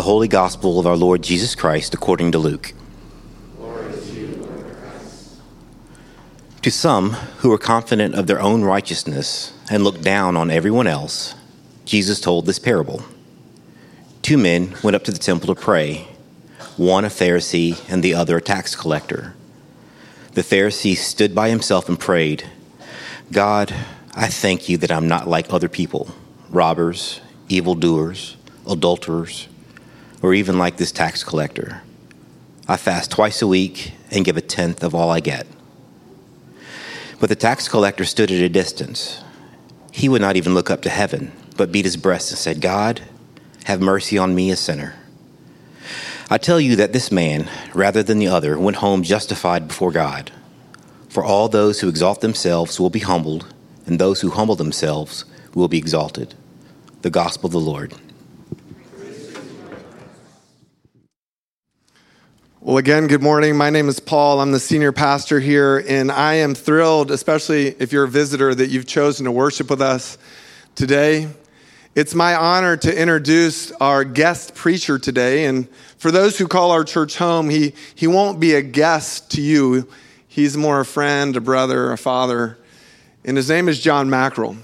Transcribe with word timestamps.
The 0.00 0.04
Holy 0.04 0.28
Gospel 0.28 0.80
of 0.80 0.86
our 0.86 0.96
Lord 0.96 1.20
Jesus 1.20 1.54
Christ 1.54 1.92
according 1.92 2.32
to 2.32 2.38
Luke. 2.38 2.72
To 6.62 6.70
some 6.70 7.10
who 7.40 7.50
were 7.50 7.58
confident 7.58 8.14
of 8.14 8.26
their 8.26 8.40
own 8.40 8.62
righteousness 8.62 9.52
and 9.70 9.84
looked 9.84 10.00
down 10.00 10.38
on 10.38 10.50
everyone 10.50 10.86
else, 10.86 11.34
Jesus 11.84 12.18
told 12.18 12.46
this 12.46 12.58
parable. 12.58 13.04
Two 14.22 14.38
men 14.38 14.74
went 14.82 14.96
up 14.96 15.04
to 15.04 15.12
the 15.12 15.18
temple 15.18 15.54
to 15.54 15.60
pray, 15.60 16.08
one 16.78 17.04
a 17.04 17.08
Pharisee 17.08 17.78
and 17.92 18.02
the 18.02 18.14
other 18.14 18.38
a 18.38 18.40
tax 18.40 18.74
collector. 18.74 19.34
The 20.32 20.40
Pharisee 20.40 20.96
stood 20.96 21.34
by 21.34 21.50
himself 21.50 21.90
and 21.90 22.00
prayed, 22.00 22.48
God, 23.32 23.74
I 24.14 24.28
thank 24.28 24.66
you 24.66 24.78
that 24.78 24.92
I'm 24.92 25.08
not 25.08 25.28
like 25.28 25.52
other 25.52 25.68
people, 25.68 26.08
robbers, 26.48 27.20
evildoers, 27.50 28.38
adulterers, 28.66 29.46
or 30.22 30.34
even 30.34 30.58
like 30.58 30.76
this 30.76 30.92
tax 30.92 31.24
collector. 31.24 31.82
I 32.68 32.76
fast 32.76 33.10
twice 33.10 33.42
a 33.42 33.46
week 33.46 33.92
and 34.10 34.24
give 34.24 34.36
a 34.36 34.40
tenth 34.40 34.82
of 34.82 34.94
all 34.94 35.10
I 35.10 35.20
get. 35.20 35.46
But 37.18 37.28
the 37.28 37.36
tax 37.36 37.68
collector 37.68 38.04
stood 38.04 38.30
at 38.30 38.40
a 38.40 38.48
distance. 38.48 39.22
He 39.92 40.08
would 40.08 40.20
not 40.20 40.36
even 40.36 40.54
look 40.54 40.70
up 40.70 40.82
to 40.82 40.90
heaven, 40.90 41.32
but 41.56 41.72
beat 41.72 41.84
his 41.84 41.96
breast 41.96 42.30
and 42.30 42.38
said, 42.38 42.60
God, 42.60 43.02
have 43.64 43.80
mercy 43.80 44.16
on 44.16 44.34
me, 44.34 44.50
a 44.50 44.56
sinner. 44.56 44.94
I 46.30 46.38
tell 46.38 46.60
you 46.60 46.76
that 46.76 46.92
this 46.92 47.10
man, 47.10 47.50
rather 47.74 48.02
than 48.02 48.18
the 48.18 48.28
other, 48.28 48.58
went 48.58 48.76
home 48.76 49.02
justified 49.02 49.68
before 49.68 49.90
God. 49.90 50.30
For 51.08 51.24
all 51.24 51.48
those 51.48 51.80
who 51.80 51.88
exalt 51.88 52.20
themselves 52.20 52.78
will 52.78 52.88
be 52.88 53.00
humbled, 53.00 53.52
and 53.84 53.98
those 53.98 54.20
who 54.20 54.30
humble 54.30 54.54
themselves 54.54 55.24
will 55.54 55.66
be 55.66 55.78
exalted. 55.78 56.34
The 57.02 57.10
Gospel 57.10 57.48
of 57.48 57.52
the 57.52 57.58
Lord. 57.58 57.94
Well, 62.62 62.76
again, 62.76 63.06
good 63.06 63.22
morning. 63.22 63.56
My 63.56 63.70
name 63.70 63.88
is 63.88 64.00
Paul. 64.00 64.38
I'm 64.38 64.52
the 64.52 64.60
senior 64.60 64.92
pastor 64.92 65.40
here, 65.40 65.82
and 65.88 66.12
I 66.12 66.34
am 66.34 66.54
thrilled, 66.54 67.10
especially 67.10 67.68
if 67.68 67.90
you're 67.90 68.04
a 68.04 68.08
visitor, 68.08 68.54
that 68.54 68.68
you've 68.68 68.86
chosen 68.86 69.24
to 69.24 69.32
worship 69.32 69.70
with 69.70 69.80
us 69.80 70.18
today. 70.74 71.28
It's 71.94 72.14
my 72.14 72.34
honor 72.34 72.76
to 72.76 72.94
introduce 72.94 73.72
our 73.72 74.04
guest 74.04 74.54
preacher 74.54 74.98
today. 74.98 75.46
And 75.46 75.70
for 75.96 76.10
those 76.10 76.36
who 76.36 76.46
call 76.46 76.70
our 76.70 76.84
church 76.84 77.16
home, 77.16 77.48
he, 77.48 77.72
he 77.94 78.06
won't 78.06 78.40
be 78.40 78.52
a 78.52 78.60
guest 78.60 79.30
to 79.30 79.40
you. 79.40 79.88
He's 80.28 80.54
more 80.54 80.80
a 80.80 80.84
friend, 80.84 81.34
a 81.36 81.40
brother, 81.40 81.90
a 81.92 81.96
father. 81.96 82.58
And 83.24 83.38
his 83.38 83.48
name 83.48 83.70
is 83.70 83.80
John 83.80 84.10
MacKorell. 84.10 84.58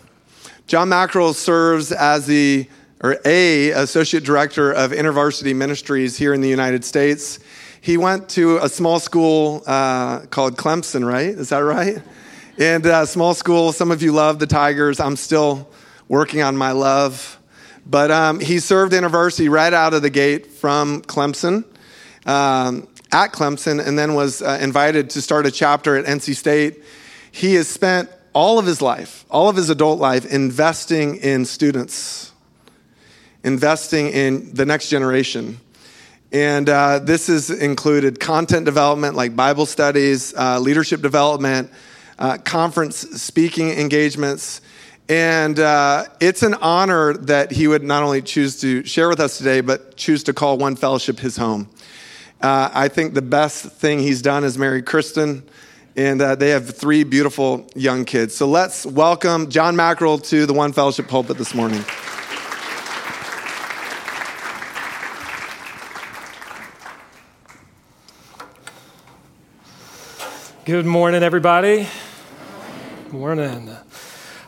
John 0.67 0.91
MacKorell 0.91 1.33
serves 1.35 1.93
as 1.93 2.27
the 2.27 2.69
or 3.03 3.19
a 3.25 3.71
associate 3.71 4.25
director 4.25 4.71
of 4.73 4.91
InterVarsity 4.91 5.57
Ministries 5.57 6.19
here 6.19 6.35
in 6.35 6.43
the 6.43 6.49
United 6.49 6.85
States. 6.85 7.39
He 7.81 7.97
went 7.97 8.29
to 8.31 8.59
a 8.59 8.69
small 8.69 8.99
school 9.01 9.63
uh, 9.67 10.21
called 10.27 10.57
Clemson, 10.57 11.07
right? 11.07 11.29
Is 11.29 11.51
that 11.51 11.59
right? 11.59 12.03
And 12.59 12.87
uh, 12.87 13.07
small 13.07 13.35
school, 13.35 13.73
some 13.73 13.91
of 13.91 14.03
you 14.03 14.13
love 14.13 14.39
the 14.39 14.47
Tigers. 14.47 14.99
I'm 14.99 15.17
still 15.17 15.69
working 16.09 16.43
on 16.43 16.57
my 16.57 16.73
love. 16.73 17.39
But 17.85 18.11
um, 18.11 18.41
he 18.41 18.59
served 18.59 18.93
InterVarsity 18.93 19.51
right 19.51 19.73
out 19.73 19.95
of 19.95 20.03
the 20.03 20.11
gate 20.11 20.47
from 20.47 21.03
Clemson, 21.03 21.65
um, 22.27 22.89
at 23.13 23.33
Clemson, 23.33 23.87
and 23.87 23.99
then 23.99 24.15
was 24.15 24.43
uh, 24.43 24.59
invited 24.61 25.11
to 25.11 25.23
start 25.23 25.47
a 25.47 25.51
chapter 25.51 25.97
at 25.97 26.05
NC 26.07 26.35
State. 26.35 26.83
He 27.31 27.55
has 27.55 27.69
spent 27.69 28.11
all 28.33 28.59
of 28.59 28.67
his 28.67 28.83
life, 28.83 29.25
all 29.31 29.49
of 29.49 29.57
his 29.57 29.71
adult 29.71 30.01
life, 30.01 30.27
investing 30.33 31.17
in 31.17 31.45
students, 31.45 32.33
investing 33.45 34.09
in 34.09 34.53
the 34.55 34.67
next 34.67 34.89
generation. 34.89 35.61
And 36.37 36.69
uh, 36.69 36.99
this 36.99 37.29
has 37.29 37.49
included 37.49 38.21
content 38.21 38.67
development 38.67 39.17
like 39.17 39.35
Bible 39.35 39.65
studies, 39.65 40.35
uh, 40.35 40.61
leadership 40.61 41.01
development, 41.01 41.71
uh, 42.19 42.37
conference 42.37 42.99
speaking 43.23 43.71
engagements. 43.71 44.61
And 45.09 45.59
uh, 45.59 46.05
it's 46.21 46.43
an 46.43 46.53
honor 46.53 47.15
that 47.15 47.53
he 47.53 47.67
would 47.67 47.83
not 47.83 48.03
only 48.03 48.21
choose 48.21 48.61
to 48.61 48.85
share 48.85 49.09
with 49.09 49.19
us 49.19 49.39
today, 49.39 49.63
but 49.63 49.97
choose 49.97 50.25
to 50.25 50.35
call 50.35 50.59
One 50.59 50.77
Fellowship 50.77 51.19
his 51.21 51.39
home. 51.39 51.71
Uh, 52.43 52.69
I 52.71 52.89
think 52.89 53.15
the 53.15 53.23
best 53.23 53.65
thing 53.65 54.01
he's 54.01 54.21
done 54.21 54.45
is 54.45 54.59
marry 54.59 54.83
Kristen, 54.83 55.43
and 55.97 56.21
uh, 56.21 56.35
they 56.35 56.51
have 56.51 56.69
three 56.69 57.03
beautiful 57.05 57.67
young 57.75 58.05
kids. 58.05 58.35
So 58.35 58.47
let's 58.47 58.85
welcome 58.85 59.49
John 59.49 59.75
MacKorell 59.75 60.23
to 60.29 60.45
the 60.45 60.53
One 60.53 60.75
Fellowship 60.75 61.09
pulpit 61.09 61.39
this 61.39 61.55
morning. 61.55 61.83
Good 70.67 70.85
morning, 70.85 71.23
everybody. 71.23 71.87
Morning. 73.13 73.71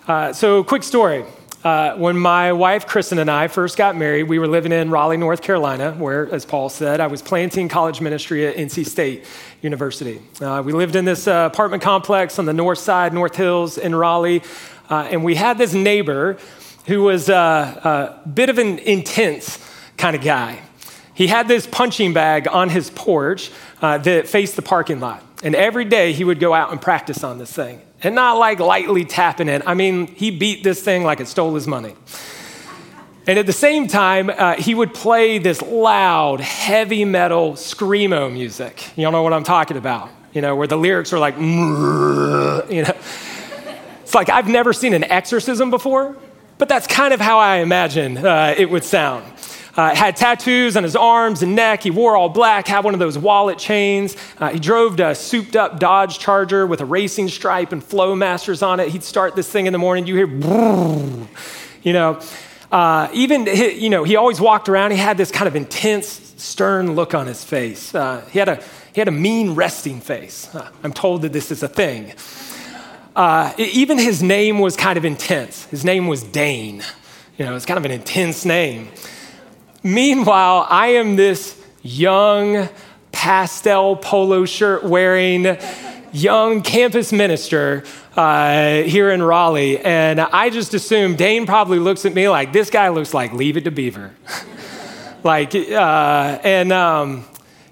Uh, 0.04 0.32
so, 0.32 0.64
quick 0.64 0.82
story. 0.82 1.24
Uh, 1.62 1.94
when 1.94 2.18
my 2.18 2.52
wife 2.52 2.88
Kristen 2.88 3.20
and 3.20 3.30
I 3.30 3.46
first 3.46 3.76
got 3.76 3.94
married, 3.94 4.24
we 4.24 4.40
were 4.40 4.48
living 4.48 4.72
in 4.72 4.90
Raleigh, 4.90 5.16
North 5.16 5.42
Carolina, 5.42 5.92
where, 5.92 6.28
as 6.34 6.44
Paul 6.44 6.70
said, 6.70 6.98
I 6.98 7.06
was 7.06 7.22
planting 7.22 7.68
college 7.68 8.00
ministry 8.00 8.48
at 8.48 8.56
NC 8.56 8.86
State 8.86 9.26
University. 9.62 10.20
Uh, 10.40 10.60
we 10.66 10.72
lived 10.72 10.96
in 10.96 11.04
this 11.04 11.28
uh, 11.28 11.48
apartment 11.52 11.84
complex 11.84 12.40
on 12.40 12.46
the 12.46 12.52
north 12.52 12.80
side, 12.80 13.14
North 13.14 13.36
Hills 13.36 13.78
in 13.78 13.94
Raleigh, 13.94 14.42
uh, 14.90 15.06
and 15.08 15.22
we 15.22 15.36
had 15.36 15.56
this 15.56 15.72
neighbor 15.72 16.36
who 16.86 17.04
was 17.04 17.30
uh, 17.30 18.18
a 18.24 18.28
bit 18.28 18.50
of 18.50 18.58
an 18.58 18.80
intense 18.80 19.64
kind 19.96 20.16
of 20.16 20.22
guy. 20.22 20.58
He 21.14 21.28
had 21.28 21.46
this 21.46 21.64
punching 21.68 22.12
bag 22.12 22.48
on 22.48 22.70
his 22.70 22.90
porch 22.90 23.52
that 23.80 24.26
faced 24.26 24.56
the 24.56 24.62
parking 24.62 24.98
lot. 24.98 25.22
And 25.43 25.54
every 25.54 25.84
day 25.84 26.12
he 26.12 26.25
would 26.25 26.41
go 26.41 26.53
out 26.53 26.72
and 26.72 26.81
practice 26.81 27.22
on 27.22 27.38
this 27.38 27.53
thing. 27.53 27.81
And 28.03 28.15
not 28.15 28.38
like 28.38 28.60
lightly 28.60 29.04
tapping 29.04 29.49
it. 29.49 29.62
I 29.66 29.75
mean, 29.75 30.06
he 30.06 30.31
beat 30.31 30.62
this 30.62 30.82
thing 30.82 31.04
like 31.04 31.21
it 31.21 31.28
stole 31.28 31.54
his 31.54 31.66
money. 31.66 31.94
And 33.26 33.38
at 33.38 33.47
the 33.47 33.53
same 33.53 33.88
time, 33.88 34.31
uh, 34.31 34.54
he 34.54 34.75
would 34.75 34.94
play 34.94 35.38
this 35.38 35.60
loud, 35.60 36.41
heavy 36.41 37.04
metal 37.04 37.53
screamo 37.53 38.32
music. 38.32 38.97
Y'all 38.97 39.12
know 39.12 39.22
what 39.22 39.32
I'm 39.32 39.44
talking 39.44 39.77
about, 39.77 40.09
you 40.32 40.41
know, 40.41 40.56
where 40.56 40.66
the 40.66 40.78
lyrics 40.78 41.12
are 41.12 41.19
like, 41.19 41.37
you 41.38 42.82
know. 42.82 42.94
It's 44.09 44.15
like 44.15 44.31
I've 44.31 44.48
never 44.48 44.72
seen 44.72 44.94
an 44.94 45.04
exorcism 45.04 45.69
before, 45.69 46.16
but 46.56 46.71
that's 46.71 46.87
kind 46.87 47.12
of 47.12 47.21
how 47.21 47.38
I 47.38 47.56
imagine 47.56 48.16
uh, 48.16 48.54
it 48.56 48.71
would 48.71 48.82
sound. 48.82 49.25
Uh, 49.78 49.94
had 49.94 50.16
tattoos 50.16 50.77
on 50.77 50.83
his 50.83 50.97
arms 50.97 51.41
and 51.41 51.55
neck. 51.55 51.84
He 51.84 51.93
wore 51.93 52.16
all 52.16 52.28
black, 52.28 52.66
had 52.66 52.83
one 52.83 52.94
of 52.94 53.00
those 53.00 53.16
wallet 53.16 53.59
chains. 53.59 54.16
Uh, 54.39 54.49
he 54.49 54.59
drove 54.59 54.99
a 54.99 55.15
souped 55.15 55.55
up 55.55 55.78
Dodge 55.78 56.19
Charger 56.19 56.66
with 56.66 56.81
a 56.81 56.84
racing 56.84 57.28
stripe 57.28 57.71
and 57.71 57.81
Flowmasters 57.81 58.66
on 58.66 58.81
it. 58.81 58.89
He'd 58.89 59.05
start 59.05 59.37
this 59.37 59.49
thing 59.49 59.66
in 59.66 59.72
the 59.72 59.78
morning. 59.78 60.09
You 60.09 60.16
hear, 60.16 60.27
you 61.84 61.93
know. 61.93 62.21
Uh, 62.72 63.09
even, 63.12 63.47
you 63.47 63.89
know, 63.89 64.03
he 64.03 64.16
always 64.16 64.41
walked 64.41 64.69
around. 64.69 64.91
He 64.91 64.97
had 64.97 65.16
this 65.16 65.31
kind 65.31 65.47
of 65.47 65.55
intense, 65.55 66.09
stern 66.39 66.97
look 66.97 67.15
on 67.15 67.28
his 67.28 67.45
face. 67.45 67.95
Uh, 67.95 68.28
he, 68.33 68.41
had 68.41 68.49
a, 68.49 68.56
he 68.93 69.00
had 69.00 69.06
a 69.06 69.12
mean, 69.12 69.54
resting 69.54 70.01
face. 70.01 70.53
Uh, 70.57 70.69
I'm 70.83 70.92
told 70.92 71.22
that 71.22 71.33
this 71.33 71.53
is 71.53 71.63
a 71.63 71.69
thing. 71.69 72.15
Uh, 73.15 73.53
even 73.57 73.97
his 73.97 74.24
name 74.24 74.59
was 74.59 74.77
kind 74.77 74.98
of 74.98 75.04
intense. 75.04 75.66
His 75.66 75.84
name 75.84 76.09
was 76.09 76.24
Dane. 76.24 76.83
You 77.39 77.45
know, 77.45 77.54
it's 77.54 77.65
kind 77.65 77.78
of 77.78 77.84
an 77.84 77.92
intense 77.92 78.45
name. 78.45 78.89
Meanwhile, 79.83 80.66
I 80.69 80.89
am 80.89 81.16
this 81.16 81.60
young, 81.83 82.69
pastel 83.13 83.97
polo 83.97 84.45
shirt 84.45 84.83
wearing, 84.83 85.57
young 86.13 86.63
campus 86.63 87.13
minister 87.13 87.84
uh, 88.16 88.83
here 88.83 89.10
in 89.10 89.22
Raleigh. 89.22 89.78
And 89.78 90.21
I 90.21 90.51
just 90.51 90.75
assume 90.75 91.15
Dane 91.15 91.47
probably 91.47 91.78
looks 91.78 92.04
at 92.04 92.15
me 92.15 92.28
like, 92.28 92.53
this 92.53 92.71
guy 92.71 92.89
looks 92.89 93.15
like 93.15 93.33
Leave 93.33 93.57
It 93.57 93.65
to 93.65 93.71
Beaver. 93.71 94.15
like, 95.25 95.54
uh, 95.54 96.39
and, 96.42 96.72
um, 96.72 97.24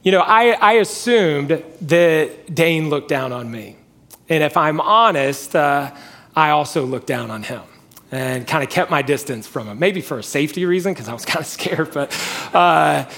you 0.05 0.13
know, 0.13 0.21
I, 0.21 0.51
I 0.53 0.73
assumed 0.75 1.63
that 1.83 2.55
Dane 2.55 2.89
looked 2.89 3.09
down 3.09 3.33
on 3.33 3.51
me. 3.51 3.77
And 4.29 4.45
if 4.45 4.57
I'm 4.57 4.81
honest, 4.81 5.57
uh, 5.57 5.93
I 6.37 6.51
also 6.51 6.85
looked 6.85 7.07
down 7.09 7.31
on 7.31 7.43
him 7.43 7.63
and 8.17 8.47
kind 8.47 8.65
of 8.65 8.71
kept 8.71 8.91
my 8.91 9.03
distance 9.03 9.47
from 9.47 9.69
him. 9.69 9.79
Maybe 9.79 10.01
for 10.01 10.19
a 10.19 10.23
safety 10.23 10.65
reason, 10.65 10.93
because 10.93 11.09
I 11.09 11.13
was 11.13 11.25
kind 11.27 11.41
of 11.41 11.47
scared. 11.47 11.93
But, 11.93 12.13
uh, 12.55 13.09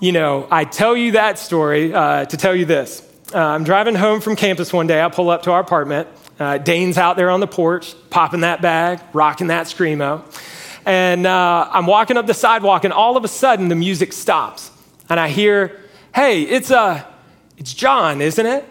you 0.00 0.12
know, 0.12 0.46
I 0.50 0.64
tell 0.64 0.96
you 0.96 1.12
that 1.12 1.38
story 1.38 1.92
uh, 1.92 2.24
to 2.24 2.36
tell 2.36 2.54
you 2.54 2.64
this. 2.64 3.02
Uh, 3.34 3.38
I'm 3.38 3.64
driving 3.64 3.94
home 3.94 4.20
from 4.20 4.36
campus 4.36 4.72
one 4.72 4.86
day. 4.86 5.02
I 5.02 5.08
pull 5.08 5.28
up 5.30 5.42
to 5.42 5.52
our 5.52 5.60
apartment. 5.60 6.08
Uh, 6.38 6.56
Dane's 6.56 6.96
out 6.96 7.16
there 7.16 7.30
on 7.30 7.40
the 7.40 7.46
porch, 7.46 7.94
popping 8.10 8.40
that 8.40 8.62
bag, 8.62 9.00
rocking 9.12 9.48
that 9.48 9.66
screamo. 9.66 10.22
And 10.86 11.26
uh, 11.26 11.68
I'm 11.70 11.86
walking 11.86 12.16
up 12.16 12.26
the 12.26 12.34
sidewalk, 12.34 12.84
and 12.84 12.92
all 12.92 13.16
of 13.16 13.24
a 13.24 13.28
sudden, 13.28 13.68
the 13.68 13.74
music 13.74 14.12
stops. 14.12 14.70
And 15.10 15.18
I 15.20 15.28
hear, 15.28 15.78
hey, 16.14 16.42
it's, 16.42 16.70
uh, 16.70 17.04
it's 17.58 17.74
John, 17.74 18.22
isn't 18.22 18.46
it? 18.46 18.64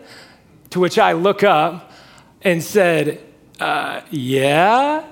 To 0.71 0.79
which 0.79 0.97
I 0.97 1.11
look 1.11 1.43
up 1.43 1.91
and 2.41 2.63
said, 2.63 3.21
uh, 3.59 4.01
yeah. 4.09 5.05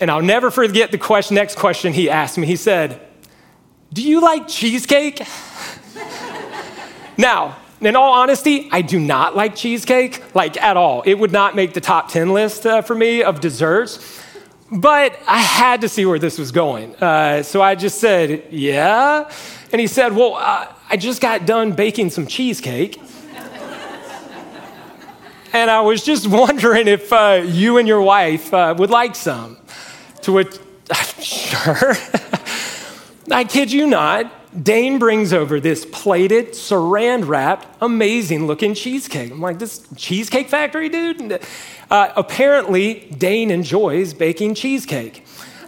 And 0.00 0.10
I'll 0.10 0.22
never 0.22 0.50
forget 0.50 0.90
the 0.90 0.98
question, 0.98 1.34
next 1.36 1.56
question 1.56 1.92
he 1.92 2.10
asked 2.10 2.36
me. 2.38 2.46
He 2.46 2.56
said, 2.56 3.00
Do 3.92 4.02
you 4.02 4.20
like 4.20 4.48
cheesecake? 4.48 5.22
now, 7.18 7.56
in 7.80 7.96
all 7.96 8.12
honesty, 8.12 8.68
I 8.72 8.82
do 8.82 8.98
not 8.98 9.36
like 9.36 9.54
cheesecake, 9.54 10.22
like 10.34 10.60
at 10.60 10.76
all. 10.76 11.02
It 11.02 11.14
would 11.14 11.32
not 11.32 11.54
make 11.54 11.74
the 11.74 11.80
top 11.80 12.08
10 12.10 12.32
list 12.32 12.66
uh, 12.66 12.82
for 12.82 12.94
me 12.94 13.22
of 13.22 13.40
desserts. 13.40 14.20
But 14.72 15.18
I 15.28 15.38
had 15.38 15.82
to 15.82 15.88
see 15.88 16.06
where 16.06 16.18
this 16.18 16.38
was 16.38 16.50
going. 16.50 16.96
Uh, 16.96 17.42
so 17.42 17.62
I 17.62 17.74
just 17.74 18.00
said, 18.00 18.44
Yeah. 18.50 19.30
And 19.70 19.80
he 19.80 19.86
said, 19.86 20.14
Well, 20.14 20.34
uh, 20.34 20.72
I 20.88 20.96
just 20.96 21.20
got 21.20 21.46
done 21.46 21.72
baking 21.72 22.10
some 22.10 22.26
cheesecake. 22.26 23.00
And 25.54 25.70
I 25.70 25.80
was 25.80 26.02
just 26.02 26.26
wondering 26.40 26.88
if 26.88 27.10
uh, 27.10 27.42
you 27.46 27.78
and 27.78 27.88
your 27.88 28.02
wife 28.02 28.52
uh, 28.52 28.74
would 28.76 28.90
like 28.90 29.14
some. 29.14 29.56
To 30.22 30.32
which, 30.32 30.58
sure. 31.20 31.94
I 33.30 33.44
kid 33.44 33.72
you 33.72 33.86
not. 33.86 34.30
Dane 34.62 34.98
brings 35.00 35.32
over 35.32 35.58
this 35.58 35.84
plated, 35.84 36.50
saran 36.50 37.26
wrapped, 37.26 37.66
amazing 37.80 38.46
looking 38.46 38.74
cheesecake. 38.74 39.32
I'm 39.32 39.40
like, 39.40 39.58
this 39.58 39.84
cheesecake 39.96 40.48
factory, 40.48 40.88
dude? 40.88 41.40
Uh, 41.90 42.12
apparently, 42.14 43.08
Dane 43.18 43.50
enjoys 43.50 44.14
baking 44.14 44.54
cheesecake. 44.54 45.23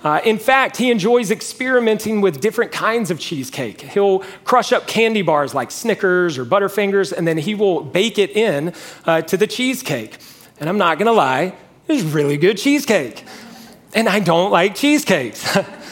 Uh, 0.06 0.20
in 0.24 0.38
fact, 0.38 0.76
he 0.76 0.92
enjoys 0.92 1.32
experimenting 1.32 2.20
with 2.20 2.40
different 2.40 2.70
kinds 2.70 3.10
of 3.10 3.18
cheesecake. 3.18 3.80
He'll 3.80 4.20
crush 4.44 4.72
up 4.72 4.86
candy 4.86 5.20
bars 5.20 5.52
like 5.52 5.72
Snickers 5.72 6.38
or 6.38 6.44
Butterfingers, 6.44 7.12
and 7.12 7.26
then 7.26 7.38
he 7.38 7.56
will 7.56 7.80
bake 7.82 8.16
it 8.16 8.30
in 8.30 8.72
uh, 9.04 9.22
to 9.22 9.36
the 9.36 9.48
cheesecake. 9.48 10.18
And 10.60 10.68
I'm 10.68 10.78
not 10.78 11.00
gonna 11.00 11.10
lie, 11.10 11.56
it's 11.88 12.04
really 12.04 12.36
good 12.36 12.56
cheesecake. 12.56 13.24
And 13.94 14.08
I 14.08 14.20
don't 14.20 14.52
like 14.52 14.76
cheesecakes. 14.76 15.44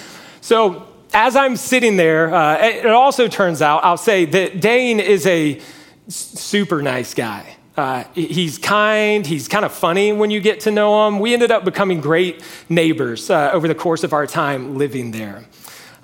so 0.40 0.87
as 1.12 1.34
I'm 1.34 1.56
sitting 1.56 1.96
there, 1.96 2.32
uh, 2.32 2.64
it 2.64 2.87
also 2.87 3.26
turns 3.26 3.61
out, 3.62 3.82
I'll 3.82 3.96
say 3.96 4.26
that 4.26 4.61
Dane 4.61 5.00
is 5.00 5.26
a 5.26 5.61
super 6.06 6.82
nice 6.82 7.14
guy. 7.14 7.56
Uh, 7.76 8.05
he's 8.15 8.56
kind, 8.56 9.26
he's 9.26 9.49
kind 9.49 9.65
of 9.65 9.73
funny 9.73 10.12
when 10.12 10.31
you 10.31 10.41
get 10.41 10.61
to 10.61 10.71
know 10.71 11.09
him. 11.09 11.19
We 11.19 11.32
ended 11.35 11.50
up 11.50 11.65
becoming 11.65 12.00
great 12.00 12.41
neighbors 12.69 13.31
uh, 13.31 13.50
over 13.53 13.67
the 13.67 13.75
course 13.75 14.05
of 14.05 14.12
our 14.12 14.29
time 14.29 14.79
living 14.79 15.11
there. 15.11 15.44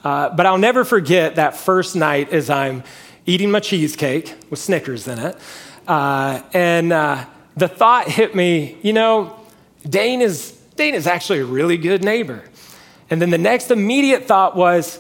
Uh, 0.03 0.31
but 0.31 0.47
I'll 0.47 0.59
never 0.59 0.85
forget 0.85 1.37
that 1.37 1.57
first 1.57 1.95
night 1.95 2.33
as 2.33 2.51
I'm 2.51 2.83
eating 3.25 3.53
my 3.53 3.61
cheesecake 3.61 4.35
with 4.51 4.59
Snickers 4.59 5.07
in 5.07 5.19
it. 5.21 5.37
Uh, 5.87 6.43
and 6.53 6.93
uh, 6.93 7.25
the 7.57 7.69
thought 7.69 8.09
hit 8.09 8.35
me, 8.35 8.77
you 8.83 8.93
know, 8.93 9.39
Dane 9.89 10.23
is, 10.23 10.51
Dane 10.75 10.95
is 10.95 11.07
actually 11.07 11.39
a 11.39 11.45
really 11.45 11.77
good 11.77 12.03
neighbor. 12.03 12.43
And 13.11 13.23
then 13.23 13.31
the 13.31 13.39
next 13.39 13.71
immediate 13.71 14.25
thought 14.27 14.57
was, 14.57 14.99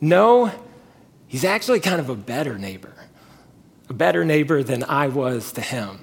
no, 0.00 0.52
he's 1.26 1.44
actually 1.44 1.80
kind 1.80 2.00
of 2.00 2.08
a 2.08 2.16
better 2.16 2.58
neighbor, 2.58 2.94
a 3.88 3.92
better 3.92 4.24
neighbor 4.24 4.62
than 4.62 4.84
I 4.84 5.08
was 5.08 5.50
to 5.52 5.60
him. 5.60 5.98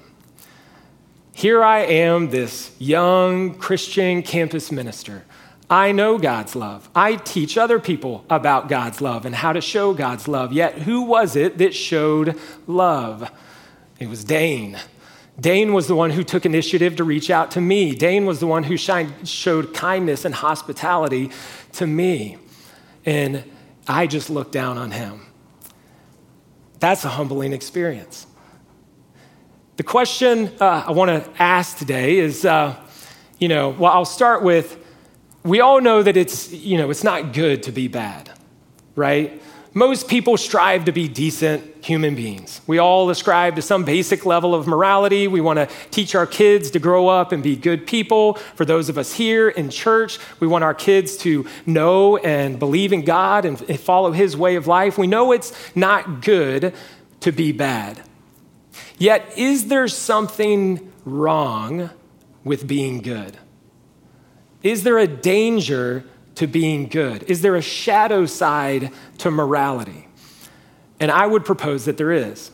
Here 1.32 1.62
I 1.62 1.80
am, 1.80 2.30
this 2.30 2.72
young 2.78 3.54
Christian 3.54 4.22
campus 4.22 4.70
minister. 4.72 5.24
I 5.70 5.92
know 5.92 6.18
God's 6.18 6.56
love. 6.56 6.90
I 6.94 7.14
teach 7.14 7.56
other 7.56 7.78
people 7.78 8.24
about 8.28 8.68
God's 8.68 9.00
love 9.00 9.24
and 9.24 9.34
how 9.34 9.52
to 9.52 9.60
show 9.60 9.94
God's 9.94 10.26
love. 10.26 10.52
Yet, 10.52 10.78
who 10.78 11.02
was 11.02 11.36
it 11.36 11.58
that 11.58 11.74
showed 11.74 12.38
love? 12.66 13.30
It 14.00 14.08
was 14.08 14.24
Dane. 14.24 14.76
Dane 15.38 15.72
was 15.72 15.86
the 15.86 15.94
one 15.94 16.10
who 16.10 16.24
took 16.24 16.44
initiative 16.44 16.96
to 16.96 17.04
reach 17.04 17.30
out 17.30 17.52
to 17.52 17.60
me. 17.60 17.94
Dane 17.94 18.26
was 18.26 18.40
the 18.40 18.46
one 18.46 18.64
who 18.64 18.76
shined, 18.76 19.28
showed 19.28 19.72
kindness 19.72 20.24
and 20.24 20.34
hospitality 20.34 21.30
to 21.72 21.86
me. 21.86 22.36
And 23.06 23.44
I 23.86 24.06
just 24.06 24.28
looked 24.28 24.52
down 24.52 24.76
on 24.76 24.90
him. 24.90 25.26
That's 26.80 27.04
a 27.04 27.10
humbling 27.10 27.52
experience. 27.52 28.26
The 29.80 29.84
question 29.84 30.52
uh, 30.60 30.84
I 30.88 30.90
want 30.90 31.24
to 31.24 31.42
ask 31.42 31.78
today 31.78 32.18
is 32.18 32.44
uh, 32.44 32.76
you 33.38 33.48
know, 33.48 33.70
well, 33.70 33.90
I'll 33.90 34.04
start 34.04 34.42
with 34.42 34.76
we 35.42 35.60
all 35.60 35.80
know 35.80 36.02
that 36.02 36.18
it's, 36.18 36.52
you 36.52 36.76
know, 36.76 36.90
it's 36.90 37.02
not 37.02 37.32
good 37.32 37.62
to 37.62 37.72
be 37.72 37.88
bad, 37.88 38.30
right? 38.94 39.40
Most 39.72 40.06
people 40.06 40.36
strive 40.36 40.84
to 40.84 40.92
be 40.92 41.08
decent 41.08 41.82
human 41.82 42.14
beings. 42.14 42.60
We 42.66 42.76
all 42.76 43.08
ascribe 43.08 43.56
to 43.56 43.62
some 43.62 43.86
basic 43.86 44.26
level 44.26 44.54
of 44.54 44.66
morality. 44.66 45.28
We 45.28 45.40
want 45.40 45.58
to 45.58 45.66
teach 45.90 46.14
our 46.14 46.26
kids 46.26 46.70
to 46.72 46.78
grow 46.78 47.08
up 47.08 47.32
and 47.32 47.42
be 47.42 47.56
good 47.56 47.86
people. 47.86 48.34
For 48.34 48.66
those 48.66 48.90
of 48.90 48.98
us 48.98 49.14
here 49.14 49.48
in 49.48 49.70
church, 49.70 50.18
we 50.40 50.46
want 50.46 50.62
our 50.62 50.74
kids 50.74 51.16
to 51.18 51.46
know 51.64 52.18
and 52.18 52.58
believe 52.58 52.92
in 52.92 53.00
God 53.00 53.46
and 53.46 53.58
follow 53.80 54.12
His 54.12 54.36
way 54.36 54.56
of 54.56 54.66
life. 54.66 54.98
We 54.98 55.06
know 55.06 55.32
it's 55.32 55.54
not 55.74 56.20
good 56.20 56.74
to 57.20 57.32
be 57.32 57.52
bad. 57.52 58.02
Yet, 59.00 59.32
is 59.38 59.68
there 59.68 59.88
something 59.88 60.92
wrong 61.06 61.88
with 62.44 62.66
being 62.66 63.00
good? 63.00 63.38
Is 64.62 64.84
there 64.84 64.98
a 64.98 65.06
danger 65.06 66.04
to 66.34 66.46
being 66.46 66.86
good? 66.86 67.22
Is 67.22 67.40
there 67.40 67.56
a 67.56 67.62
shadow 67.62 68.26
side 68.26 68.92
to 69.16 69.30
morality? 69.30 70.06
And 71.00 71.10
I 71.10 71.26
would 71.26 71.46
propose 71.46 71.86
that 71.86 71.96
there 71.96 72.12
is. 72.12 72.50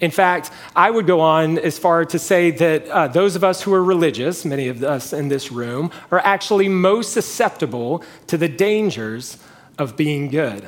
In 0.00 0.10
fact, 0.10 0.50
I 0.74 0.90
would 0.90 1.06
go 1.06 1.20
on 1.20 1.58
as 1.58 1.78
far 1.78 2.06
to 2.06 2.18
say 2.18 2.50
that 2.50 2.88
uh, 2.88 3.08
those 3.08 3.36
of 3.36 3.44
us 3.44 3.60
who 3.60 3.74
are 3.74 3.84
religious, 3.84 4.46
many 4.46 4.68
of 4.68 4.82
us 4.82 5.12
in 5.12 5.28
this 5.28 5.52
room, 5.52 5.90
are 6.10 6.20
actually 6.20 6.66
most 6.66 7.12
susceptible 7.12 8.02
to 8.28 8.38
the 8.38 8.48
dangers 8.48 9.36
of 9.78 9.98
being 9.98 10.28
good. 10.28 10.66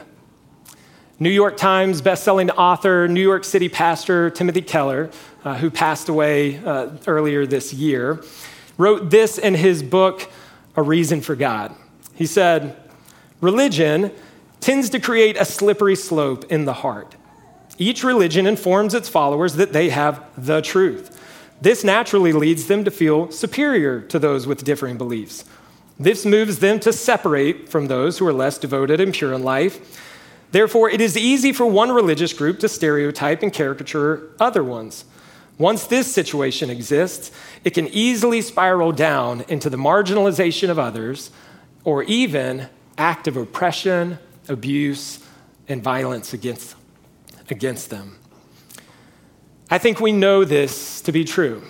New 1.19 1.31
York 1.31 1.57
Times 1.57 2.03
bestselling 2.03 2.51
author, 2.59 3.09
New 3.09 3.23
York 3.23 3.43
City 3.43 3.71
pastor 3.71 4.29
Timothy 4.29 4.61
Keller, 4.61 5.11
uh, 5.45 5.57
who 5.57 5.71
passed 5.71 6.11
away 6.11 6.59
uh, 6.59 6.91
earlier 7.07 7.47
this 7.47 7.73
year, 7.73 8.23
wrote 8.77 9.09
this 9.09 9.39
in 9.39 9.55
his 9.55 9.83
book, 9.83 10.31
A 10.77 10.83
Reason 10.83 11.23
for 11.23 11.35
God. 11.35 11.75
He 12.15 12.27
said, 12.27 12.77
Religion 13.41 14.13
tends 14.61 14.91
to 14.91 15.01
create 15.01 15.39
a 15.39 15.47
slippery 15.47 15.97
slope 15.97 16.45
in 16.53 16.67
the 16.67 16.75
heart. 16.75 17.17
Each 17.79 18.05
religion 18.05 18.47
informs 18.47 18.93
its 18.93 19.09
followers 19.09 19.55
that 19.55 19.73
they 19.73 19.89
have 19.89 20.23
the 20.37 20.61
truth. 20.61 21.19
This 21.63 21.83
naturally 21.83 22.35
leads 22.35 22.67
them 22.67 22.85
to 22.85 22.91
feel 22.91 23.31
superior 23.31 24.03
to 24.03 24.19
those 24.19 24.47
with 24.47 24.65
differing 24.65 24.99
beliefs. 24.99 25.47
This 25.99 26.27
moves 26.27 26.59
them 26.59 26.79
to 26.81 26.93
separate 26.93 27.71
from 27.71 27.87
those 27.87 28.19
who 28.19 28.27
are 28.27 28.35
less 28.35 28.59
devoted 28.59 29.01
and 29.01 29.15
pure 29.15 29.33
in 29.33 29.43
life. 29.43 30.03
Therefore, 30.53 30.89
it 30.89 31.01
is 31.01 31.17
easy 31.17 31.53
for 31.53 31.67
one 31.67 31.91
religious 31.91 32.33
group 32.33 32.61
to 32.61 32.69
stereotype 32.69 33.43
and 33.43 33.53
caricature 33.53 34.31
other 34.39 34.63
ones. 34.63 35.05
Once 35.59 35.87
this 35.87 36.13
situation 36.13 36.71
exists, 36.71 37.31
it 37.65 37.71
can 37.71 37.89
easily 37.89 38.43
spiral 38.43 38.93
down 38.93 39.45
into 39.49 39.71
the 39.71 39.77
marginalization 39.77 40.69
of 40.69 40.79
others 40.79 41.31
or 41.85 42.03
even 42.05 42.69
act 42.99 43.27
of 43.27 43.37
oppression, 43.37 44.19
abuse, 44.49 45.25
and 45.69 45.83
violence 45.83 46.33
against, 46.33 46.77
against 47.51 47.91
them. 47.91 48.19
I 49.71 49.79
think 49.79 50.01
we 50.01 50.13
know 50.13 50.45
this 50.45 51.01
to 51.03 51.13
be 51.13 51.25
true. 51.25 51.63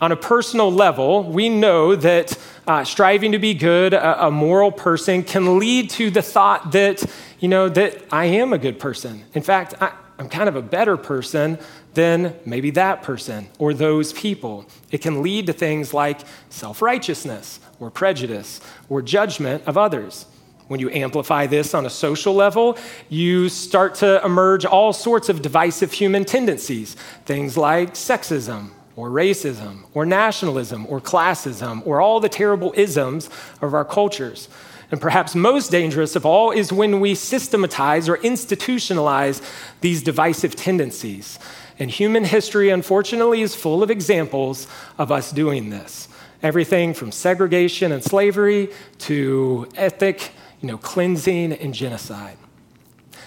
On 0.00 0.12
a 0.12 0.16
personal 0.16 0.70
level, 0.70 1.22
we 1.22 1.48
know 1.48 1.94
that 1.94 2.36
uh, 2.66 2.84
striving 2.84 3.32
to 3.32 3.38
be 3.38 3.54
good, 3.54 3.94
a, 3.94 4.26
a 4.26 4.30
moral 4.30 4.72
person, 4.72 5.22
can 5.22 5.58
lead 5.58 5.88
to 5.90 6.10
the 6.10 6.20
thought 6.20 6.72
that, 6.72 7.04
you 7.44 7.48
know, 7.48 7.68
that 7.68 8.02
I 8.10 8.24
am 8.24 8.54
a 8.54 8.58
good 8.58 8.78
person. 8.78 9.22
In 9.34 9.42
fact, 9.42 9.74
I, 9.78 9.92
I'm 10.18 10.30
kind 10.30 10.48
of 10.48 10.56
a 10.56 10.62
better 10.62 10.96
person 10.96 11.58
than 11.92 12.34
maybe 12.46 12.70
that 12.70 13.02
person 13.02 13.48
or 13.58 13.74
those 13.74 14.14
people. 14.14 14.64
It 14.90 15.02
can 15.02 15.22
lead 15.22 15.48
to 15.48 15.52
things 15.52 15.92
like 15.92 16.22
self 16.48 16.80
righteousness 16.80 17.60
or 17.78 17.90
prejudice 17.90 18.62
or 18.88 19.02
judgment 19.02 19.62
of 19.66 19.76
others. 19.76 20.24
When 20.68 20.80
you 20.80 20.88
amplify 20.88 21.46
this 21.46 21.74
on 21.74 21.84
a 21.84 21.90
social 21.90 22.32
level, 22.32 22.78
you 23.10 23.50
start 23.50 23.96
to 23.96 24.24
emerge 24.24 24.64
all 24.64 24.94
sorts 24.94 25.28
of 25.28 25.42
divisive 25.42 25.92
human 25.92 26.24
tendencies, 26.24 26.94
things 27.26 27.58
like 27.58 27.92
sexism 27.92 28.70
or 28.96 29.10
racism 29.10 29.84
or 29.92 30.06
nationalism 30.06 30.86
or 30.88 30.98
classism 30.98 31.86
or 31.86 32.00
all 32.00 32.20
the 32.20 32.30
terrible 32.30 32.72
isms 32.74 33.28
of 33.60 33.74
our 33.74 33.84
cultures. 33.84 34.48
And 34.90 35.00
perhaps 35.00 35.34
most 35.34 35.70
dangerous 35.70 36.16
of 36.16 36.26
all 36.26 36.50
is 36.50 36.72
when 36.72 37.00
we 37.00 37.14
systematize 37.14 38.08
or 38.08 38.18
institutionalize 38.18 39.42
these 39.80 40.02
divisive 40.02 40.54
tendencies. 40.56 41.38
And 41.78 41.90
human 41.90 42.24
history, 42.24 42.70
unfortunately, 42.70 43.42
is 43.42 43.54
full 43.54 43.82
of 43.82 43.90
examples 43.90 44.68
of 44.98 45.10
us 45.10 45.32
doing 45.32 45.70
this. 45.70 46.08
Everything 46.42 46.94
from 46.94 47.10
segregation 47.10 47.90
and 47.90 48.04
slavery 48.04 48.70
to 48.98 49.68
ethnic 49.76 50.32
you 50.64 50.68
know, 50.68 50.78
cleansing 50.78 51.52
and 51.52 51.74
genocide. 51.74 52.38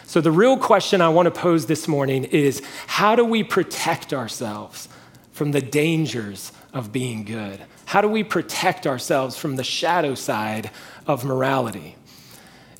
So, 0.07 0.21
the 0.21 0.31
real 0.31 0.57
question 0.57 1.01
I 1.01 1.09
want 1.09 1.27
to 1.27 1.39
pose 1.39 1.67
this 1.67 1.87
morning 1.87 2.23
is 2.23 2.63
how 2.87 3.15
do 3.15 3.23
we 3.23 3.43
protect 3.43 4.11
ourselves 4.11 4.89
from 5.33 5.51
the 5.51 5.61
dangers 5.61 6.51
of 6.73 6.91
being 6.91 7.25
good? 7.25 7.61
How 7.87 8.01
do 8.01 8.09
we 8.09 8.21
protect 8.21 8.85
ourselves 8.85 9.37
from 9.37 9.55
the 9.55 9.63
shadow 9.63 10.13
side 10.13 10.71
of 11.07 11.23
morality? 11.23 11.95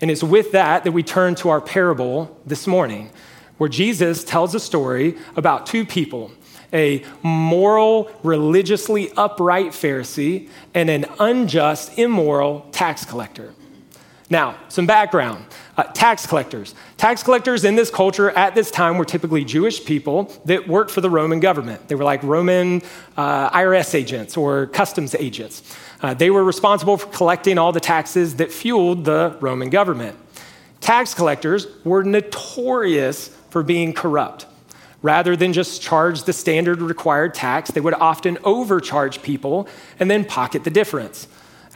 And 0.01 0.11
it's 0.11 0.21
with 0.21 0.51
that 0.51 0.83
that 0.83 0.91
we 0.91 1.01
turn 1.01 1.33
to 1.35 1.47
our 1.47 1.61
parable 1.61 2.37
this 2.45 2.67
morning, 2.67 3.09
where 3.57 3.69
Jesus 3.69 4.25
tells 4.25 4.53
a 4.53 4.59
story 4.59 5.17
about 5.37 5.65
two 5.65 5.85
people 5.85 6.31
a 6.73 7.05
moral, 7.23 8.11
religiously 8.21 9.09
upright 9.15 9.67
Pharisee 9.67 10.49
and 10.73 10.89
an 10.89 11.05
unjust, 11.19 11.97
immoral 11.97 12.67
tax 12.73 13.05
collector. 13.05 13.53
Now, 14.29 14.57
some 14.67 14.85
background. 14.85 15.45
Uh, 15.77 15.83
tax 15.83 16.25
collectors. 16.25 16.75
Tax 16.97 17.23
collectors 17.23 17.63
in 17.63 17.75
this 17.75 17.89
culture 17.89 18.31
at 18.31 18.55
this 18.55 18.71
time 18.71 18.97
were 18.97 19.05
typically 19.05 19.45
Jewish 19.45 19.85
people 19.85 20.33
that 20.45 20.67
worked 20.67 20.91
for 20.91 21.01
the 21.01 21.09
Roman 21.09 21.39
government. 21.39 21.87
They 21.87 21.95
were 21.95 22.03
like 22.03 22.23
Roman 22.23 22.81
uh, 23.15 23.49
IRS 23.51 23.95
agents 23.95 24.35
or 24.35 24.65
customs 24.67 25.15
agents. 25.15 25.77
Uh, 26.01 26.13
they 26.13 26.29
were 26.29 26.43
responsible 26.43 26.97
for 26.97 27.07
collecting 27.07 27.57
all 27.57 27.71
the 27.71 27.79
taxes 27.79 28.35
that 28.35 28.51
fueled 28.51 29.05
the 29.05 29.37
Roman 29.39 29.69
government. 29.69 30.17
Tax 30.81 31.13
collectors 31.13 31.67
were 31.85 32.03
notorious 32.03 33.29
for 33.49 33.63
being 33.63 33.93
corrupt. 33.93 34.45
Rather 35.01 35.35
than 35.35 35.53
just 35.53 35.81
charge 35.81 36.23
the 36.23 36.33
standard 36.33 36.81
required 36.81 37.33
tax, 37.33 37.71
they 37.71 37.81
would 37.81 37.93
often 37.93 38.37
overcharge 38.43 39.21
people 39.21 39.67
and 39.99 40.09
then 40.09 40.25
pocket 40.25 40.63
the 40.63 40.69
difference. 40.69 41.27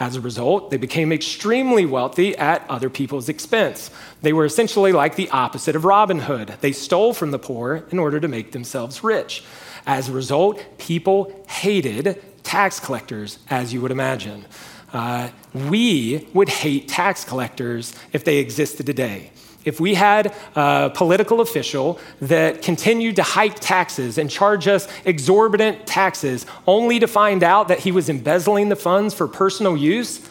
As 0.01 0.15
a 0.15 0.22
result, 0.22 0.72
they 0.72 0.77
became 0.77 1.12
extremely 1.12 1.86
wealthy 1.86 2.36
at 2.36 2.65
other 2.67 2.89
people's 2.89 3.29
expense. 3.29 3.91
They 4.24 4.34
were 4.34 4.46
essentially 4.46 4.91
like 4.91 5.15
the 5.15 5.29
opposite 5.29 5.75
of 5.75 5.86
Robin 5.86 6.22
Hood. 6.22 6.55
They 6.60 6.72
stole 6.72 7.13
from 7.13 7.29
the 7.29 7.38
poor 7.38 7.86
in 7.91 8.00
order 8.00 8.20
to 8.20 8.27
make 8.27 8.51
themselves 8.51 9.03
rich. 9.03 9.43
As 9.86 10.10
a 10.10 10.12
result, 10.12 10.79
people 10.79 11.31
hated 11.48 12.20
tax 12.41 12.79
collectors, 12.79 13.38
as 13.48 13.74
you 13.74 13.81
would 13.81 13.91
imagine. 13.91 14.48
Uh, 14.91 15.29
we 15.53 16.27
would 16.34 16.50
hate 16.50 16.88
tax 16.88 17.24
collectors 17.24 17.93
if 18.12 18.24
they 18.24 18.39
existed 18.39 18.88
today. 18.88 19.29
If 19.63 19.80
we 19.80 19.94
had 19.94 20.34
a 20.56 20.91
political 20.94 21.39
official 21.39 22.00
that 22.22 22.62
continued 22.62 23.18
to 23.18 23.24
hike 23.24 23.60
taxes 23.60 24.18
and 24.18 24.30
charge 24.30 24.68
us 24.68 24.88
exorbitant 25.06 25.86
taxes 25.86 26.46
only 26.65 27.00
to 27.00 27.08
find 27.08 27.44
out 27.44 27.68
that 27.68 27.80
he 27.80 27.91
was 27.91 28.10
embezzling 28.10 28.70
the 28.70 28.75
funds 28.75 29.13
for 29.13 29.27
personal 29.27 29.77
use, 29.77 30.27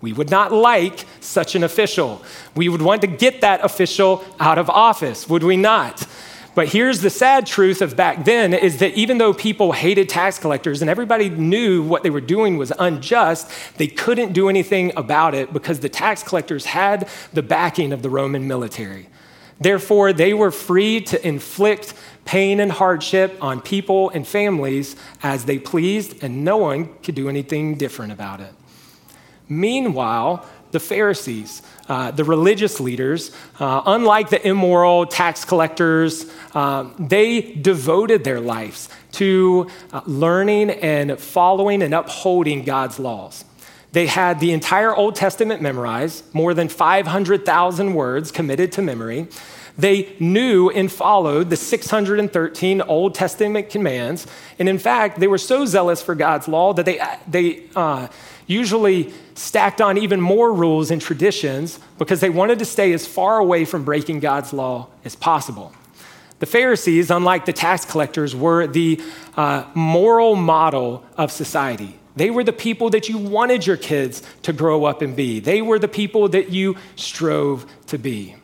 we 0.00 0.12
would 0.12 0.30
not 0.30 0.50
like 0.50 1.06
such 1.20 1.54
an 1.54 1.62
official. 1.62 2.24
We 2.56 2.68
would 2.68 2.82
want 2.82 3.02
to 3.02 3.06
get 3.06 3.40
that 3.42 3.64
official 3.64 4.24
out 4.40 4.58
of 4.58 4.68
office, 4.68 5.28
would 5.28 5.44
we 5.44 5.56
not? 5.56 6.04
But 6.54 6.68
here's 6.68 7.00
the 7.00 7.08
sad 7.08 7.46
truth 7.46 7.80
of 7.80 7.96
back 7.96 8.24
then 8.26 8.52
is 8.52 8.78
that 8.78 8.92
even 8.94 9.16
though 9.16 9.32
people 9.32 9.72
hated 9.72 10.08
tax 10.08 10.38
collectors 10.38 10.82
and 10.82 10.90
everybody 10.90 11.30
knew 11.30 11.82
what 11.82 12.02
they 12.02 12.10
were 12.10 12.20
doing 12.20 12.58
was 12.58 12.72
unjust, 12.78 13.50
they 13.78 13.86
couldn't 13.86 14.34
do 14.34 14.50
anything 14.50 14.92
about 14.96 15.34
it 15.34 15.52
because 15.52 15.80
the 15.80 15.88
tax 15.88 16.22
collectors 16.22 16.66
had 16.66 17.08
the 17.32 17.42
backing 17.42 17.92
of 17.92 18.02
the 18.02 18.10
Roman 18.10 18.46
military. 18.46 19.08
Therefore, 19.58 20.12
they 20.12 20.34
were 20.34 20.50
free 20.50 21.00
to 21.02 21.26
inflict 21.26 21.94
pain 22.24 22.60
and 22.60 22.70
hardship 22.70 23.36
on 23.40 23.60
people 23.60 24.10
and 24.10 24.26
families 24.26 24.96
as 25.22 25.44
they 25.46 25.58
pleased, 25.58 26.22
and 26.22 26.44
no 26.44 26.58
one 26.58 26.92
could 27.02 27.14
do 27.14 27.28
anything 27.28 27.76
different 27.76 28.12
about 28.12 28.40
it. 28.40 28.52
Meanwhile, 29.48 30.46
the 30.72 30.80
Pharisees, 30.80 31.62
uh, 31.92 32.10
the 32.10 32.24
religious 32.24 32.80
leaders, 32.80 33.32
uh, 33.60 33.82
unlike 33.84 34.30
the 34.30 34.48
immoral 34.48 35.04
tax 35.04 35.44
collectors, 35.44 36.24
uh, 36.54 36.88
they 36.98 37.42
devoted 37.42 38.24
their 38.24 38.40
lives 38.40 38.88
to 39.12 39.68
uh, 39.92 40.00
learning 40.06 40.70
and 40.70 41.20
following 41.20 41.82
and 41.82 41.92
upholding 41.92 42.64
God's 42.64 42.98
laws. 42.98 43.44
They 43.92 44.06
had 44.06 44.40
the 44.40 44.52
entire 44.52 44.96
Old 44.96 45.16
Testament 45.16 45.60
memorized, 45.60 46.34
more 46.34 46.54
than 46.54 46.70
500,000 46.70 47.92
words 47.92 48.32
committed 48.32 48.72
to 48.72 48.80
memory. 48.80 49.28
They 49.76 50.16
knew 50.18 50.70
and 50.70 50.90
followed 50.90 51.50
the 51.50 51.56
613 51.56 52.80
Old 52.80 53.14
Testament 53.14 53.68
commands. 53.68 54.26
And 54.58 54.66
in 54.66 54.78
fact, 54.78 55.20
they 55.20 55.28
were 55.28 55.36
so 55.36 55.66
zealous 55.66 56.00
for 56.00 56.14
God's 56.14 56.48
law 56.48 56.72
that 56.72 56.86
they, 56.86 57.02
they 57.28 57.64
uh, 57.76 58.08
usually 58.46 59.12
stacked 59.34 59.80
on 59.80 59.98
even 59.98 60.20
more 60.20 60.52
rules 60.52 60.90
and 60.90 61.00
traditions 61.00 61.78
because 61.98 62.20
they 62.20 62.30
wanted 62.30 62.58
to 62.58 62.64
stay 62.64 62.92
as 62.92 63.06
far 63.06 63.38
away 63.38 63.64
from 63.64 63.84
breaking 63.84 64.20
God's 64.20 64.52
law 64.52 64.88
as 65.04 65.16
possible. 65.16 65.72
The 66.38 66.46
Pharisees, 66.46 67.10
unlike 67.10 67.44
the 67.46 67.52
tax 67.52 67.84
collectors, 67.84 68.34
were 68.34 68.66
the 68.66 69.00
uh, 69.36 69.64
moral 69.74 70.34
model 70.34 71.04
of 71.16 71.30
society. 71.30 71.98
They 72.16 72.30
were 72.30 72.44
the 72.44 72.52
people 72.52 72.90
that 72.90 73.08
you 73.08 73.16
wanted 73.16 73.66
your 73.66 73.76
kids 73.76 74.22
to 74.42 74.52
grow 74.52 74.84
up 74.84 75.02
and 75.02 75.14
be. 75.14 75.40
They 75.40 75.62
were 75.62 75.78
the 75.78 75.88
people 75.88 76.28
that 76.30 76.50
you 76.50 76.76
strove 76.96 77.64
to 77.86 77.96
be. 77.98 78.34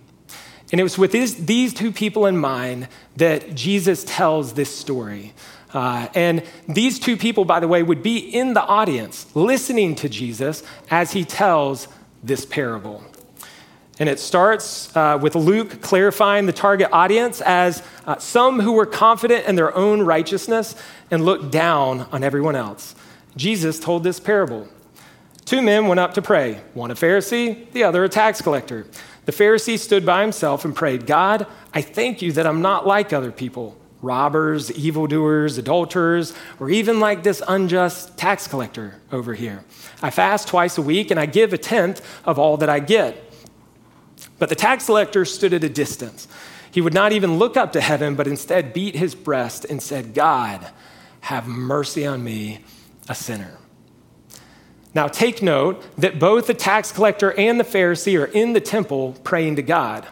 And 0.70 0.80
it 0.80 0.84
was 0.84 0.98
with 0.98 1.12
these 1.12 1.74
two 1.74 1.92
people 1.92 2.26
in 2.26 2.36
mind 2.36 2.88
that 3.16 3.54
Jesus 3.54 4.04
tells 4.04 4.52
this 4.52 4.74
story. 4.74 5.32
Uh, 5.72 6.08
and 6.14 6.42
these 6.66 6.98
two 6.98 7.16
people, 7.16 7.44
by 7.44 7.60
the 7.60 7.68
way, 7.68 7.82
would 7.82 8.02
be 8.02 8.18
in 8.18 8.54
the 8.54 8.62
audience 8.62 9.26
listening 9.34 9.94
to 9.96 10.08
Jesus 10.08 10.62
as 10.90 11.12
he 11.12 11.24
tells 11.24 11.88
this 12.22 12.44
parable. 12.44 13.02
And 13.98 14.08
it 14.08 14.20
starts 14.20 14.94
uh, 14.96 15.18
with 15.20 15.34
Luke 15.34 15.80
clarifying 15.82 16.46
the 16.46 16.52
target 16.52 16.88
audience 16.92 17.40
as 17.40 17.82
uh, 18.06 18.16
some 18.18 18.60
who 18.60 18.72
were 18.72 18.86
confident 18.86 19.46
in 19.46 19.56
their 19.56 19.74
own 19.76 20.02
righteousness 20.02 20.76
and 21.10 21.24
looked 21.24 21.50
down 21.50 22.02
on 22.12 22.22
everyone 22.22 22.54
else. 22.54 22.94
Jesus 23.36 23.80
told 23.80 24.04
this 24.04 24.20
parable. 24.20 24.68
Two 25.44 25.62
men 25.62 25.86
went 25.86 25.98
up 25.98 26.14
to 26.14 26.22
pray, 26.22 26.60
one 26.74 26.90
a 26.90 26.94
Pharisee, 26.94 27.70
the 27.72 27.82
other 27.82 28.04
a 28.04 28.08
tax 28.08 28.40
collector. 28.40 28.86
The 29.24 29.32
Pharisee 29.32 29.78
stood 29.78 30.06
by 30.06 30.22
himself 30.22 30.64
and 30.64 30.74
prayed, 30.74 31.06
God, 31.06 31.46
I 31.74 31.82
thank 31.82 32.22
you 32.22 32.32
that 32.32 32.46
I'm 32.46 32.62
not 32.62 32.86
like 32.86 33.12
other 33.12 33.32
people 33.32 33.77
robbers, 34.00 34.70
evildoers, 34.72 35.58
adulterers, 35.58 36.34
or 36.60 36.70
even 36.70 37.00
like 37.00 37.22
this 37.22 37.42
unjust 37.48 38.16
tax 38.16 38.46
collector 38.46 39.00
over 39.10 39.34
here. 39.34 39.64
I 40.02 40.10
fast 40.10 40.48
twice 40.48 40.78
a 40.78 40.82
week 40.82 41.10
and 41.10 41.18
I 41.18 41.26
give 41.26 41.52
a 41.52 41.58
tenth 41.58 42.00
of 42.24 42.38
all 42.38 42.56
that 42.58 42.68
I 42.68 42.78
get. 42.78 43.24
But 44.38 44.48
the 44.48 44.54
tax 44.54 44.86
collector 44.86 45.24
stood 45.24 45.52
at 45.52 45.64
a 45.64 45.68
distance. 45.68 46.28
He 46.70 46.80
would 46.80 46.94
not 46.94 47.12
even 47.12 47.38
look 47.38 47.56
up 47.56 47.72
to 47.72 47.80
heaven, 47.80 48.14
but 48.14 48.26
instead 48.26 48.72
beat 48.72 48.94
his 48.94 49.14
breast 49.14 49.64
and 49.64 49.82
said, 49.82 50.14
God, 50.14 50.70
have 51.20 51.46
mercy 51.46 52.06
on 52.06 52.22
me, 52.22 52.60
a 53.08 53.14
sinner. 53.14 53.58
Now, 54.94 55.08
take 55.08 55.42
note 55.42 55.84
that 55.96 56.18
both 56.18 56.46
the 56.46 56.54
tax 56.54 56.92
collector 56.92 57.32
and 57.32 57.58
the 57.58 57.64
Pharisee 57.64 58.20
are 58.20 58.26
in 58.26 58.52
the 58.52 58.60
temple 58.60 59.16
praying 59.24 59.56
to 59.56 59.62
God. 59.62 60.06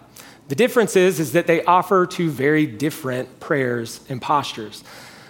The 0.49 0.55
difference 0.55 0.97
is, 0.97 1.19
is 1.19 1.33
that 1.33 1.47
they 1.47 1.65
offer 1.65 2.07
two 2.07 2.31
very 2.31 2.67
different 2.67 3.41
prayers 3.41 4.01
and 4.09 4.23
postures. 4.23 4.85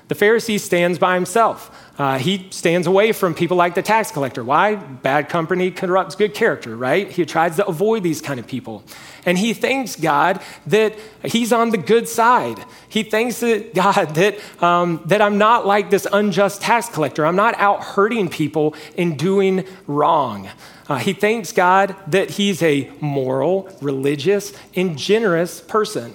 The 0.09 0.15
Pharisee 0.15 0.61
stands 0.61 0.99
by 0.99 1.15
himself. 1.15 1.86
Uh, 1.99 2.19
he 2.19 2.47
stands 2.51 2.87
away 2.87 3.11
from 3.13 3.35
people 3.35 3.57
like 3.57 3.75
the 3.75 3.83
tax 3.83 4.11
collector. 4.11 4.45
Why? 4.45 4.75
Bad 4.75 5.31
company 5.31 5.71
corrupts 5.71 6.15
good 6.15 6.35
character, 6.35 6.77
right? 6.77 7.11
He 7.11 7.25
tries 7.25 7.57
to 7.57 7.67
avoid 7.67 8.03
these 8.03 8.21
kind 8.21 8.39
of 8.39 8.47
people. 8.47 8.85
And 9.25 9.39
he 9.39 9.55
thanks 9.55 9.97
God 9.97 10.43
that 10.67 10.95
he's 11.25 11.53
on 11.53 11.71
the 11.71 11.79
good 11.79 12.07
side. 12.07 12.63
He 12.89 13.03
thanks 13.03 13.41
God 13.75 14.15
that, 14.15 14.63
um, 14.63 15.03
that 15.07 15.23
I'm 15.23 15.39
not 15.39 15.67
like 15.67 15.89
this 15.89 16.07
unjust 16.13 16.61
tax 16.61 16.89
collector. 16.89 17.25
I'm 17.25 17.37
not 17.37 17.55
out 17.57 17.83
hurting 17.83 18.29
people 18.29 18.75
and 18.99 19.19
doing 19.19 19.67
wrong. 19.87 20.51
Uh, 20.89 20.99
he 20.99 21.15
thanks 21.15 21.51
God 21.51 21.97
that 22.09 22.31
he's 22.31 22.63
a 22.63 22.93
moral, 23.01 23.71
religious, 23.81 24.53
and 24.75 24.99
generous 24.99 25.63
person. 25.63 26.15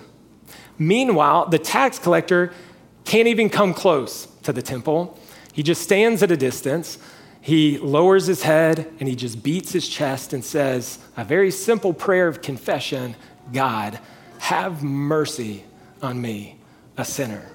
Meanwhile, 0.77 1.47
the 1.47 1.59
tax 1.59 1.97
collector 1.97 2.53
can't 3.03 3.27
even 3.27 3.50
come 3.50 3.73
close 3.73 4.27
to 4.43 4.53
the 4.53 4.61
temple. 4.61 5.19
He 5.53 5.63
just 5.63 5.81
stands 5.81 6.24
at 6.24 6.31
a 6.31 6.38
distance. 6.38 6.98
He 7.41 7.77
lowers 7.79 8.27
his 8.27 8.43
head 8.43 8.91
and 9.00 9.10
he 9.10 9.15
just 9.15 9.41
beats 9.43 9.72
his 9.72 9.88
chest 9.88 10.34
and 10.34 10.46
says 10.46 11.00
a 11.17 11.25
very 11.25 11.51
simple 11.51 11.93
prayer 11.93 12.27
of 12.27 12.41
confession 12.41 13.15
God, 13.51 14.00
have 14.39 14.84
mercy 14.84 15.65
on 16.01 16.22
me, 16.22 16.58
a 16.98 17.03
sinner. 17.03 17.51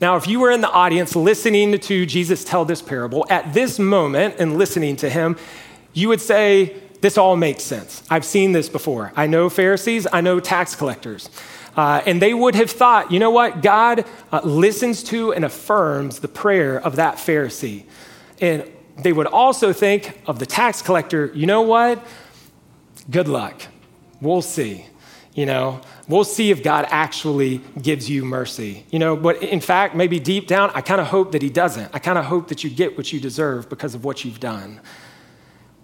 Now, 0.00 0.16
if 0.16 0.26
you 0.26 0.40
were 0.40 0.50
in 0.50 0.60
the 0.60 0.70
audience 0.70 1.14
listening 1.16 1.78
to 1.78 2.06
Jesus 2.06 2.44
tell 2.44 2.64
this 2.64 2.82
parable, 2.82 3.24
at 3.30 3.54
this 3.54 3.78
moment 3.78 4.34
and 4.38 4.58
listening 4.58 4.96
to 4.96 5.08
him, 5.08 5.36
you 5.92 6.08
would 6.08 6.20
say, 6.20 6.76
This 7.00 7.16
all 7.16 7.36
makes 7.36 7.62
sense. 7.62 8.02
I've 8.10 8.24
seen 8.24 8.52
this 8.52 8.68
before. 8.68 9.12
I 9.16 9.26
know 9.26 9.48
Pharisees, 9.48 10.06
I 10.12 10.20
know 10.20 10.40
tax 10.40 10.74
collectors. 10.74 11.30
Uh, 11.76 12.02
and 12.06 12.22
they 12.22 12.32
would 12.32 12.54
have 12.54 12.70
thought, 12.70 13.10
you 13.10 13.18
know 13.18 13.30
what? 13.30 13.62
God 13.62 14.04
uh, 14.32 14.40
listens 14.44 15.02
to 15.04 15.32
and 15.32 15.44
affirms 15.44 16.20
the 16.20 16.28
prayer 16.28 16.80
of 16.80 16.96
that 16.96 17.16
Pharisee. 17.16 17.84
And 18.40 18.70
they 18.98 19.12
would 19.12 19.26
also 19.26 19.72
think 19.72 20.20
of 20.26 20.38
the 20.38 20.46
tax 20.46 20.82
collector, 20.82 21.32
you 21.34 21.46
know 21.46 21.62
what? 21.62 22.04
Good 23.10 23.28
luck. 23.28 23.62
We'll 24.20 24.42
see. 24.42 24.86
You 25.34 25.46
know, 25.46 25.80
we'll 26.06 26.24
see 26.24 26.52
if 26.52 26.62
God 26.62 26.86
actually 26.90 27.60
gives 27.80 28.08
you 28.08 28.24
mercy. 28.24 28.86
You 28.90 29.00
know, 29.00 29.16
but 29.16 29.42
in 29.42 29.60
fact, 29.60 29.96
maybe 29.96 30.20
deep 30.20 30.46
down, 30.46 30.70
I 30.74 30.80
kind 30.80 31.00
of 31.00 31.08
hope 31.08 31.32
that 31.32 31.42
He 31.42 31.50
doesn't. 31.50 31.90
I 31.92 31.98
kind 31.98 32.18
of 32.18 32.26
hope 32.26 32.48
that 32.48 32.62
you 32.62 32.70
get 32.70 32.96
what 32.96 33.12
you 33.12 33.18
deserve 33.18 33.68
because 33.68 33.96
of 33.96 34.04
what 34.04 34.24
you've 34.24 34.38
done. 34.38 34.80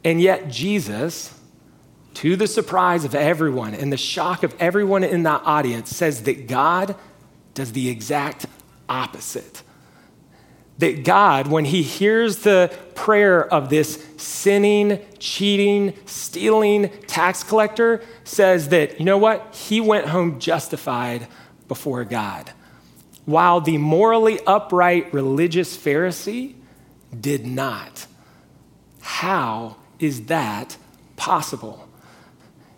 And 0.05 0.21
yet, 0.21 0.49
Jesus 0.49 1.40
to 2.15 2.37
the 2.37 2.47
surprise 2.47 3.05
of 3.05 3.15
everyone 3.15 3.75
and 3.75 3.93
the 3.93 3.97
shock 3.97 4.43
of 4.43 4.55
everyone 4.59 5.05
in 5.05 5.23
that 5.25 5.43
audience, 5.45 5.95
says 5.95 6.25
that 6.25 6.47
God 6.47 6.97
does 7.55 7.73
the 7.73 7.89
exact 7.89 8.47
opposite. 8.89 9.63
That 10.79 11.05
God, 11.05 11.47
when 11.47 11.67
he 11.67 11.83
hears 11.83 12.39
the 12.39 12.75
prayer 12.95 13.47
of 13.53 13.69
this 13.69 14.07
sinning, 14.17 14.99
cheating, 15.19 15.95
stealing 16.07 16.89
tax 17.07 17.43
collector, 17.45 18.03
says 18.25 18.71
that, 18.71 18.99
you 18.99 19.05
know 19.05 19.19
what? 19.19 19.55
He 19.55 19.81
went 19.81 20.07
home 20.07 20.41
justified 20.41 21.27
before 21.69 22.05
God. 22.05 22.51
While 23.27 23.61
the 23.61 23.79
morally 23.79 24.41
upright 24.47 25.13
religious 25.13 25.77
Pharisee 25.77 26.55
did 27.19 27.47
not. 27.47 28.07
How 29.01 29.77
is 29.99 30.27
that 30.27 30.77
possible? 31.17 31.90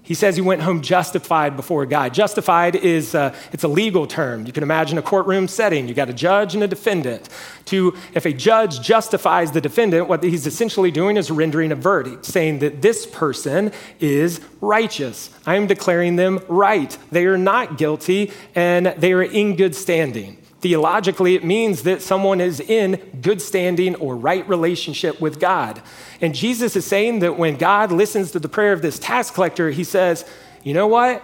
He 0.04 0.14
says 0.14 0.34
he 0.34 0.42
went 0.42 0.62
home 0.62 0.82
justified 0.82 1.54
before 1.56 1.86
God. 1.86 2.12
Justified 2.12 2.74
is 2.74 3.14
uh, 3.14 3.34
it's 3.52 3.62
a 3.62 3.68
legal 3.68 4.06
term. 4.08 4.46
You 4.46 4.52
can 4.52 4.64
imagine 4.64 4.98
a 4.98 5.02
courtroom 5.02 5.46
setting. 5.46 5.86
You 5.86 5.94
got 5.94 6.10
a 6.10 6.12
judge 6.12 6.54
and 6.54 6.62
a 6.64 6.66
defendant. 6.66 7.28
To 7.66 7.96
if 8.12 8.26
a 8.26 8.32
judge 8.32 8.80
justifies 8.80 9.52
the 9.52 9.60
defendant, 9.60 10.08
what 10.08 10.24
he's 10.24 10.44
essentially 10.44 10.90
doing 10.90 11.16
is 11.16 11.30
rendering 11.30 11.70
a 11.70 11.76
verdict, 11.76 12.24
saying 12.24 12.58
that 12.58 12.82
this 12.82 13.06
person 13.06 13.70
is 14.00 14.40
righteous. 14.60 15.30
I 15.46 15.54
am 15.54 15.68
declaring 15.68 16.16
them 16.16 16.40
right. 16.48 16.96
They 17.12 17.26
are 17.26 17.38
not 17.38 17.78
guilty 17.78 18.32
and 18.56 18.86
they 18.86 19.12
are 19.12 19.22
in 19.22 19.54
good 19.54 19.76
standing. 19.76 20.41
Theologically, 20.62 21.34
it 21.34 21.44
means 21.44 21.82
that 21.82 22.02
someone 22.02 22.40
is 22.40 22.60
in 22.60 22.94
good 23.20 23.42
standing 23.42 23.96
or 23.96 24.16
right 24.16 24.48
relationship 24.48 25.20
with 25.20 25.40
God. 25.40 25.82
And 26.20 26.36
Jesus 26.36 26.76
is 26.76 26.86
saying 26.86 27.18
that 27.18 27.36
when 27.36 27.56
God 27.56 27.90
listens 27.90 28.30
to 28.30 28.38
the 28.38 28.48
prayer 28.48 28.72
of 28.72 28.80
this 28.80 28.96
tax 28.96 29.28
collector, 29.28 29.70
he 29.70 29.82
says, 29.82 30.24
You 30.62 30.72
know 30.72 30.86
what? 30.86 31.20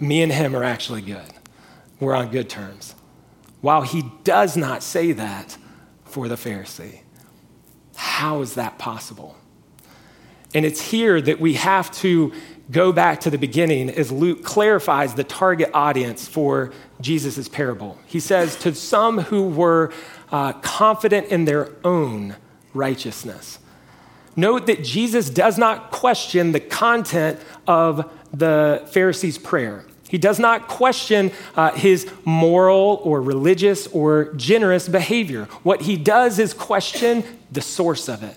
Me 0.00 0.22
and 0.22 0.32
him 0.32 0.56
are 0.56 0.64
actually 0.64 1.02
good. 1.02 1.30
We're 2.00 2.14
on 2.14 2.30
good 2.30 2.48
terms. 2.48 2.94
While 3.60 3.82
he 3.82 4.10
does 4.24 4.56
not 4.56 4.82
say 4.82 5.12
that 5.12 5.58
for 6.06 6.26
the 6.26 6.36
Pharisee. 6.36 7.00
How 7.94 8.40
is 8.40 8.54
that 8.54 8.78
possible? 8.78 9.36
And 10.54 10.64
it's 10.64 10.80
here 10.80 11.20
that 11.20 11.40
we 11.40 11.54
have 11.54 11.90
to 11.96 12.32
go 12.70 12.92
back 12.92 13.20
to 13.20 13.30
the 13.30 13.38
beginning 13.38 13.90
as 13.90 14.10
Luke 14.10 14.42
clarifies 14.42 15.14
the 15.14 15.24
target 15.24 15.70
audience 15.72 16.26
for 16.26 16.72
Jesus' 17.00 17.48
parable. 17.48 17.98
He 18.06 18.20
says, 18.20 18.56
To 18.56 18.74
some 18.74 19.18
who 19.18 19.48
were 19.48 19.92
uh, 20.30 20.52
confident 20.54 21.28
in 21.28 21.44
their 21.44 21.70
own 21.84 22.36
righteousness. 22.74 23.58
Note 24.34 24.66
that 24.66 24.84
Jesus 24.84 25.30
does 25.30 25.56
not 25.56 25.90
question 25.90 26.52
the 26.52 26.60
content 26.60 27.40
of 27.66 28.10
the 28.32 28.86
Pharisee's 28.92 29.38
prayer. 29.38 29.86
He 30.08 30.18
does 30.18 30.38
not 30.38 30.68
question 30.68 31.32
uh, 31.56 31.72
his 31.72 32.08
moral 32.24 33.00
or 33.02 33.20
religious 33.20 33.86
or 33.88 34.32
generous 34.34 34.88
behavior. 34.88 35.44
What 35.62 35.82
he 35.82 35.96
does 35.96 36.38
is 36.38 36.54
question 36.54 37.24
the 37.50 37.60
source 37.60 38.08
of 38.08 38.22
it. 38.22 38.36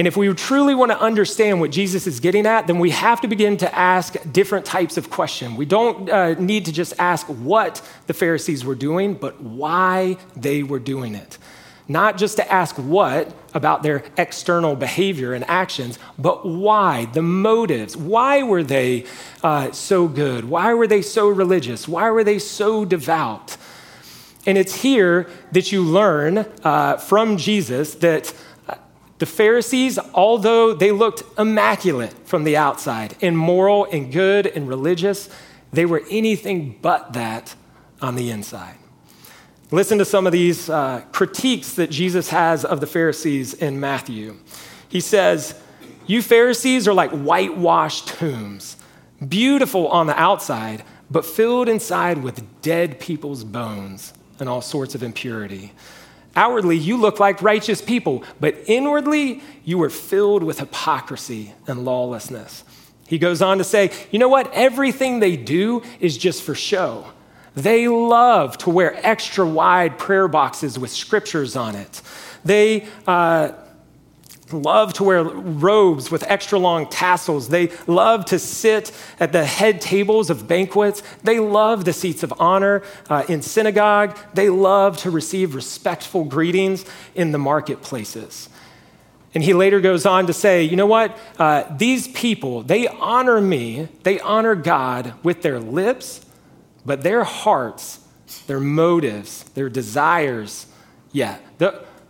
And 0.00 0.06
if 0.06 0.16
we 0.16 0.32
truly 0.32 0.74
want 0.74 0.90
to 0.92 0.98
understand 0.98 1.60
what 1.60 1.70
Jesus 1.70 2.06
is 2.06 2.20
getting 2.20 2.46
at, 2.46 2.66
then 2.66 2.78
we 2.78 2.88
have 2.88 3.20
to 3.20 3.28
begin 3.28 3.58
to 3.58 3.78
ask 3.78 4.16
different 4.32 4.64
types 4.64 4.96
of 4.96 5.10
questions. 5.10 5.58
We 5.58 5.66
don't 5.66 6.08
uh, 6.08 6.32
need 6.38 6.64
to 6.64 6.72
just 6.72 6.94
ask 6.98 7.26
what 7.26 7.86
the 8.06 8.14
Pharisees 8.14 8.64
were 8.64 8.74
doing, 8.74 9.12
but 9.12 9.42
why 9.42 10.16
they 10.34 10.62
were 10.62 10.78
doing 10.78 11.14
it. 11.14 11.36
Not 11.86 12.16
just 12.16 12.38
to 12.38 12.50
ask 12.50 12.76
what 12.76 13.30
about 13.52 13.82
their 13.82 14.02
external 14.16 14.74
behavior 14.74 15.34
and 15.34 15.44
actions, 15.50 15.98
but 16.18 16.46
why, 16.46 17.04
the 17.04 17.20
motives. 17.20 17.94
Why 17.94 18.42
were 18.42 18.62
they 18.62 19.04
uh, 19.42 19.72
so 19.72 20.08
good? 20.08 20.46
Why 20.46 20.72
were 20.72 20.86
they 20.86 21.02
so 21.02 21.28
religious? 21.28 21.86
Why 21.86 22.08
were 22.08 22.24
they 22.24 22.38
so 22.38 22.86
devout? 22.86 23.58
And 24.46 24.56
it's 24.56 24.76
here 24.76 25.28
that 25.52 25.72
you 25.72 25.84
learn 25.84 26.46
uh, 26.64 26.96
from 26.96 27.36
Jesus 27.36 27.96
that 27.96 28.32
the 29.20 29.26
Pharisees, 29.26 29.98
although 30.14 30.72
they 30.72 30.92
looked 30.92 31.22
immaculate 31.38 32.14
from 32.26 32.44
the 32.44 32.56
outside 32.56 33.14
and 33.20 33.36
moral 33.36 33.86
and 33.92 34.10
good 34.10 34.46
and 34.46 34.66
religious, 34.66 35.28
they 35.74 35.84
were 35.84 36.02
anything 36.10 36.78
but 36.80 37.12
that 37.12 37.54
on 38.00 38.16
the 38.16 38.30
inside. 38.30 38.76
Listen 39.70 39.98
to 39.98 40.06
some 40.06 40.26
of 40.26 40.32
these 40.32 40.70
uh, 40.70 41.02
critiques 41.12 41.74
that 41.74 41.90
Jesus 41.90 42.30
has 42.30 42.64
of 42.64 42.80
the 42.80 42.86
Pharisees 42.86 43.52
in 43.52 43.78
Matthew. 43.78 44.36
He 44.88 45.00
says, 45.00 45.54
You 46.06 46.22
Pharisees 46.22 46.88
are 46.88 46.94
like 46.94 47.10
whitewashed 47.10 48.08
tombs, 48.08 48.78
beautiful 49.28 49.86
on 49.88 50.06
the 50.06 50.18
outside, 50.18 50.82
but 51.10 51.26
filled 51.26 51.68
inside 51.68 52.22
with 52.22 52.62
dead 52.62 52.98
people's 52.98 53.44
bones 53.44 54.14
and 54.38 54.48
all 54.48 54.62
sorts 54.62 54.94
of 54.94 55.02
impurity. 55.02 55.72
Outwardly, 56.36 56.76
you 56.76 56.96
look 56.96 57.18
like 57.18 57.42
righteous 57.42 57.82
people, 57.82 58.24
but 58.38 58.56
inwardly, 58.66 59.42
you 59.64 59.82
are 59.82 59.90
filled 59.90 60.42
with 60.42 60.60
hypocrisy 60.60 61.54
and 61.66 61.84
lawlessness. 61.84 62.64
He 63.08 63.18
goes 63.18 63.42
on 63.42 63.58
to 63.58 63.64
say, 63.64 63.90
you 64.12 64.20
know 64.20 64.28
what? 64.28 64.52
Everything 64.54 65.18
they 65.18 65.36
do 65.36 65.82
is 65.98 66.16
just 66.16 66.42
for 66.44 66.54
show. 66.54 67.06
They 67.56 67.88
love 67.88 68.56
to 68.58 68.70
wear 68.70 68.94
extra 69.04 69.44
wide 69.44 69.98
prayer 69.98 70.28
boxes 70.28 70.78
with 70.78 70.92
scriptures 70.92 71.56
on 71.56 71.74
it. 71.74 72.00
They, 72.44 72.86
uh, 73.08 73.50
love 74.52 74.92
to 74.94 75.04
wear 75.04 75.24
robes 75.24 76.10
with 76.10 76.22
extra 76.28 76.58
long 76.58 76.88
tassels. 76.88 77.48
They 77.48 77.70
love 77.86 78.24
to 78.26 78.38
sit 78.38 78.92
at 79.18 79.32
the 79.32 79.44
head 79.44 79.80
tables 79.80 80.30
of 80.30 80.48
banquets. 80.48 81.02
They 81.22 81.40
love 81.40 81.84
the 81.84 81.92
seats 81.92 82.22
of 82.22 82.32
honor 82.38 82.82
uh, 83.08 83.24
in 83.28 83.42
synagogue. 83.42 84.16
They 84.34 84.50
love 84.50 84.96
to 84.98 85.10
receive 85.10 85.54
respectful 85.54 86.24
greetings 86.24 86.84
in 87.14 87.32
the 87.32 87.38
marketplaces. 87.38 88.48
And 89.34 89.44
he 89.44 89.54
later 89.54 89.80
goes 89.80 90.06
on 90.06 90.26
to 90.26 90.32
say, 90.32 90.64
you 90.64 90.76
know 90.76 90.86
what? 90.86 91.16
Uh, 91.38 91.64
these 91.76 92.08
people, 92.08 92.62
they 92.62 92.88
honor 92.88 93.40
me, 93.40 93.88
they 94.02 94.18
honor 94.20 94.56
God 94.56 95.14
with 95.22 95.42
their 95.42 95.60
lips, 95.60 96.26
but 96.84 97.02
their 97.02 97.22
hearts, 97.22 98.00
their 98.48 98.58
motives, 98.58 99.44
their 99.54 99.68
desires, 99.68 100.66
yeah, 101.12 101.38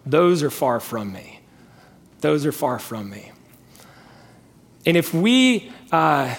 those 0.06 0.42
are 0.42 0.50
far 0.50 0.80
from 0.80 1.12
me 1.12 1.39
those 2.20 2.46
are 2.46 2.52
far 2.52 2.78
from 2.78 3.10
me. 3.10 3.32
And 4.86 4.96
if 4.96 5.12
we, 5.12 5.72
uh, 5.92 6.34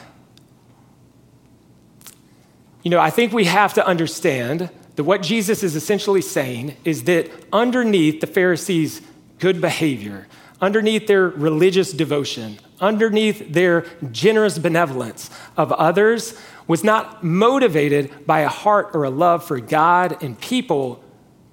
you 2.84 2.92
know, 2.92 3.00
I 3.00 3.10
think 3.10 3.34
we 3.34 3.46
have 3.46 3.74
to 3.76 3.86
understand 3.86 4.70
that 4.96 5.04
what 5.04 5.22
Jesus 5.22 5.64
is 5.64 5.76
essentially 5.76 6.22
saying 6.22 6.76
is 6.84 7.04
that 7.04 7.30
underneath 7.54 8.22
the 8.22 8.28
Pharisees' 8.28 9.02
good 9.40 9.62
behavior, 9.62 10.28
underneath 10.60 11.08
their 11.08 11.28
religious 11.28 11.92
devotion, 11.92 12.60
underneath 12.80 13.52
their 13.52 13.86
generous 14.12 14.58
benevolence 14.58 15.30
of 15.56 15.72
others, 15.74 16.40
was 16.68 16.84
not 16.84 17.24
motivated 17.24 18.26
by 18.26 18.42
a 18.42 18.48
heart 18.48 18.92
or 18.94 19.04
a 19.04 19.10
love 19.10 19.44
for 19.44 19.60
God 19.60 20.22
and 20.24 20.40
people, 20.40 21.04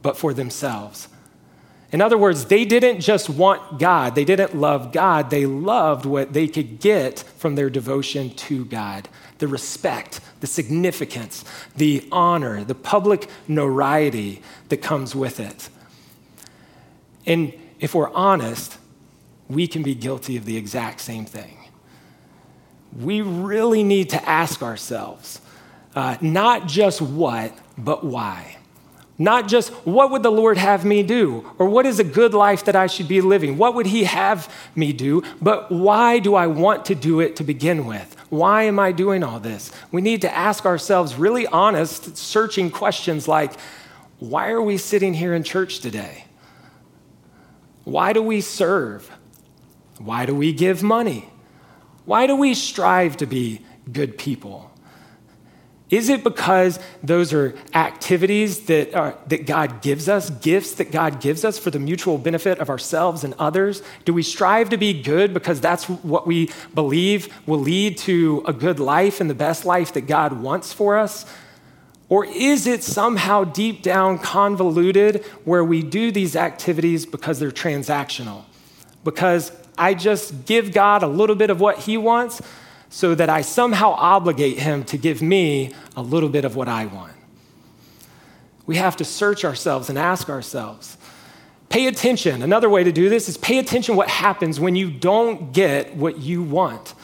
but 0.03 0.17
for 0.17 0.33
themselves. 0.33 1.09
In 1.91 2.03
other 2.03 2.19
words, 2.19 2.47
they 2.47 2.65
didn't 2.67 3.01
just 3.01 3.31
want 3.31 3.79
God, 3.79 4.15
they 4.15 4.25
didn't 4.25 4.55
love 4.55 4.93
God, 4.93 5.31
they 5.31 5.47
loved 5.47 6.05
what 6.05 6.35
they 6.35 6.47
could 6.47 6.81
get 6.81 7.21
from 7.21 7.55
their 7.55 7.71
devotion 7.71 8.31
to 8.31 8.65
God 8.67 9.09
the 9.39 9.49
respect, 9.49 10.21
the 10.41 10.47
significance, 10.47 11.45
the 11.77 12.07
honor, 12.11 12.65
the 12.65 12.75
public 12.75 13.29
notoriety 13.47 14.43
that 14.69 14.79
comes 14.79 15.15
with 15.15 15.41
it. 15.41 15.69
And 17.25 17.53
if 17.79 17.95
we're 17.95 18.11
honest, 18.11 18.79
we 19.49 19.67
can 19.67 19.83
be 19.83 19.95
guilty 19.95 20.37
of 20.37 20.45
the 20.45 20.57
exact 20.57 21.01
same 21.01 21.25
thing. 21.25 21.57
We 22.99 23.21
really 23.21 23.83
need 23.83 24.11
to 24.11 24.29
ask 24.29 24.63
ourselves 24.63 25.41
uh, 25.95 26.17
not 26.21 26.67
just 26.67 27.01
what, 27.01 27.57
but 27.77 28.05
why. 28.05 28.58
Not 29.19 29.49
just 29.49 29.71
what 29.85 30.13
would 30.13 30.23
the 30.23 30.31
Lord 30.31 30.59
have 30.59 30.85
me 30.85 31.03
do 31.03 31.45
or 31.59 31.69
what 31.69 31.87
is 31.87 31.99
a 31.99 32.05
good 32.05 32.35
life 32.35 32.65
that 32.67 32.77
I 32.77 32.87
should 32.87 33.09
be 33.09 33.21
living? 33.21 33.59
What 33.59 33.75
would 33.75 33.87
He 33.87 34.05
have 34.05 34.53
me 34.77 34.93
do? 34.93 35.25
But 35.43 35.73
why 35.73 36.21
do 36.21 36.37
I 36.37 36.47
want 36.47 36.85
to 36.87 36.95
do 36.95 37.19
it 37.19 37.35
to 37.37 37.45
begin 37.45 37.85
with? 37.85 38.15
Why 38.31 38.63
am 38.65 38.79
I 38.79 38.93
doing 38.93 39.25
all 39.25 39.41
this? 39.41 39.73
We 39.91 40.03
need 40.03 40.23
to 40.23 40.33
ask 40.33 40.65
ourselves 40.65 41.17
really 41.17 41.49
honest, 41.49 42.17
searching 42.17 42.71
questions 42.71 43.27
like 43.27 43.55
why 44.21 44.51
are 44.51 44.63
we 44.63 44.79
sitting 44.79 45.15
here 45.15 45.35
in 45.35 45.43
church 45.43 45.81
today? 45.81 46.25
Why 47.85 48.13
do 48.13 48.23
we 48.23 48.41
serve? 48.41 49.11
Why 49.99 50.27
do 50.27 50.35
we 50.35 50.53
give 50.53 50.83
money? 50.83 51.29
Why 52.05 52.27
do 52.27 52.37
we 52.37 52.55
strive 52.55 53.17
to 53.19 53.27
be 53.27 53.63
good 53.91 54.19
people? 54.19 54.68
Is 55.91 56.11
it 56.11 56.23
because 56.23 56.79
those 57.03 57.33
are 57.33 57.55
activities 57.73 58.67
that, 58.67 58.95
are, 58.95 59.17
that 59.29 59.47
God 59.47 59.81
gives 59.81 60.07
us, 60.07 60.29
gifts 60.29 60.73
that 60.75 60.93
God 60.93 61.21
gives 61.21 61.47
us 61.47 61.59
for 61.59 61.71
the 61.71 61.79
mutual 61.79 62.19
benefit 62.19 62.59
of 62.59 62.69
ourselves 62.69 63.25
and 63.25 63.33
others? 63.39 63.83
Do 64.05 64.13
we 64.13 64.23
strive 64.23 64.69
to 64.71 64.77
be 64.77 65.03
good 65.03 65.33
because 65.33 65.63
that's 65.63 65.89
what 65.89 66.27
we 66.27 66.51
believe 66.75 67.35
will 67.47 67.61
lead 67.61 67.97
to 67.99 68.45
a 68.47 68.53
good 68.53 68.79
life 68.79 69.21
and 69.21 69.31
the 69.31 69.35
best 69.35 69.65
life 69.65 69.95
that 69.95 70.03
God 70.03 70.35
wants 70.35 70.75
for 70.75 70.99
us? 70.99 71.25
Or 72.11 72.27
is 72.27 72.67
it 72.67 72.83
somehow 72.83 73.45
deep 73.45 73.83
down 73.83 74.19
convoluted 74.19 75.25
where 75.45 75.65
we 75.65 75.83
do 75.83 76.11
these 76.11 76.37
activities 76.37 77.07
because 77.07 77.39
they're 77.39 77.51
transactional? 77.51 78.45
Because 79.05 79.53
I 79.79 79.95
just 79.95 80.45
give 80.45 80.73
God 80.73 81.03
a 81.03 81.07
little 81.07 81.37
bit 81.37 81.49
of 81.49 81.61
what 81.61 81.79
He 81.79 81.97
wants 81.97 82.43
so 82.91 83.15
that 83.15 83.29
I 83.29 83.43
somehow 83.43 83.91
obligate 83.91 84.59
Him 84.59 84.85
to 84.85 84.97
give 84.97 85.23
me 85.23 85.75
a 85.97 86.03
little 86.03 86.29
bit 86.29 86.45
of 86.45 86.57
what 86.57 86.69
I 86.69 86.87
want. 86.87 87.13
We 88.67 88.77
have 88.77 88.97
to 88.97 89.05
search 89.05 89.45
ourselves 89.45 89.89
and 89.89 89.99
ask 89.99 90.29
ourselves. 90.29 90.99
Pay 91.69 91.87
attention. 91.87 92.43
Another 92.43 92.69
way 92.69 92.85
to 92.85 92.93
do 92.93 93.09
this 93.09 93.29
is 93.29 93.37
pay 93.37 93.59
attention 93.59 93.97
what 93.97 94.09
happens 94.09 94.59
when 94.59 94.77
you 94.77 94.91
don't 94.91 95.53
get 95.53 95.95
what 95.97 96.19
you 96.19 96.43
want. 96.43 96.95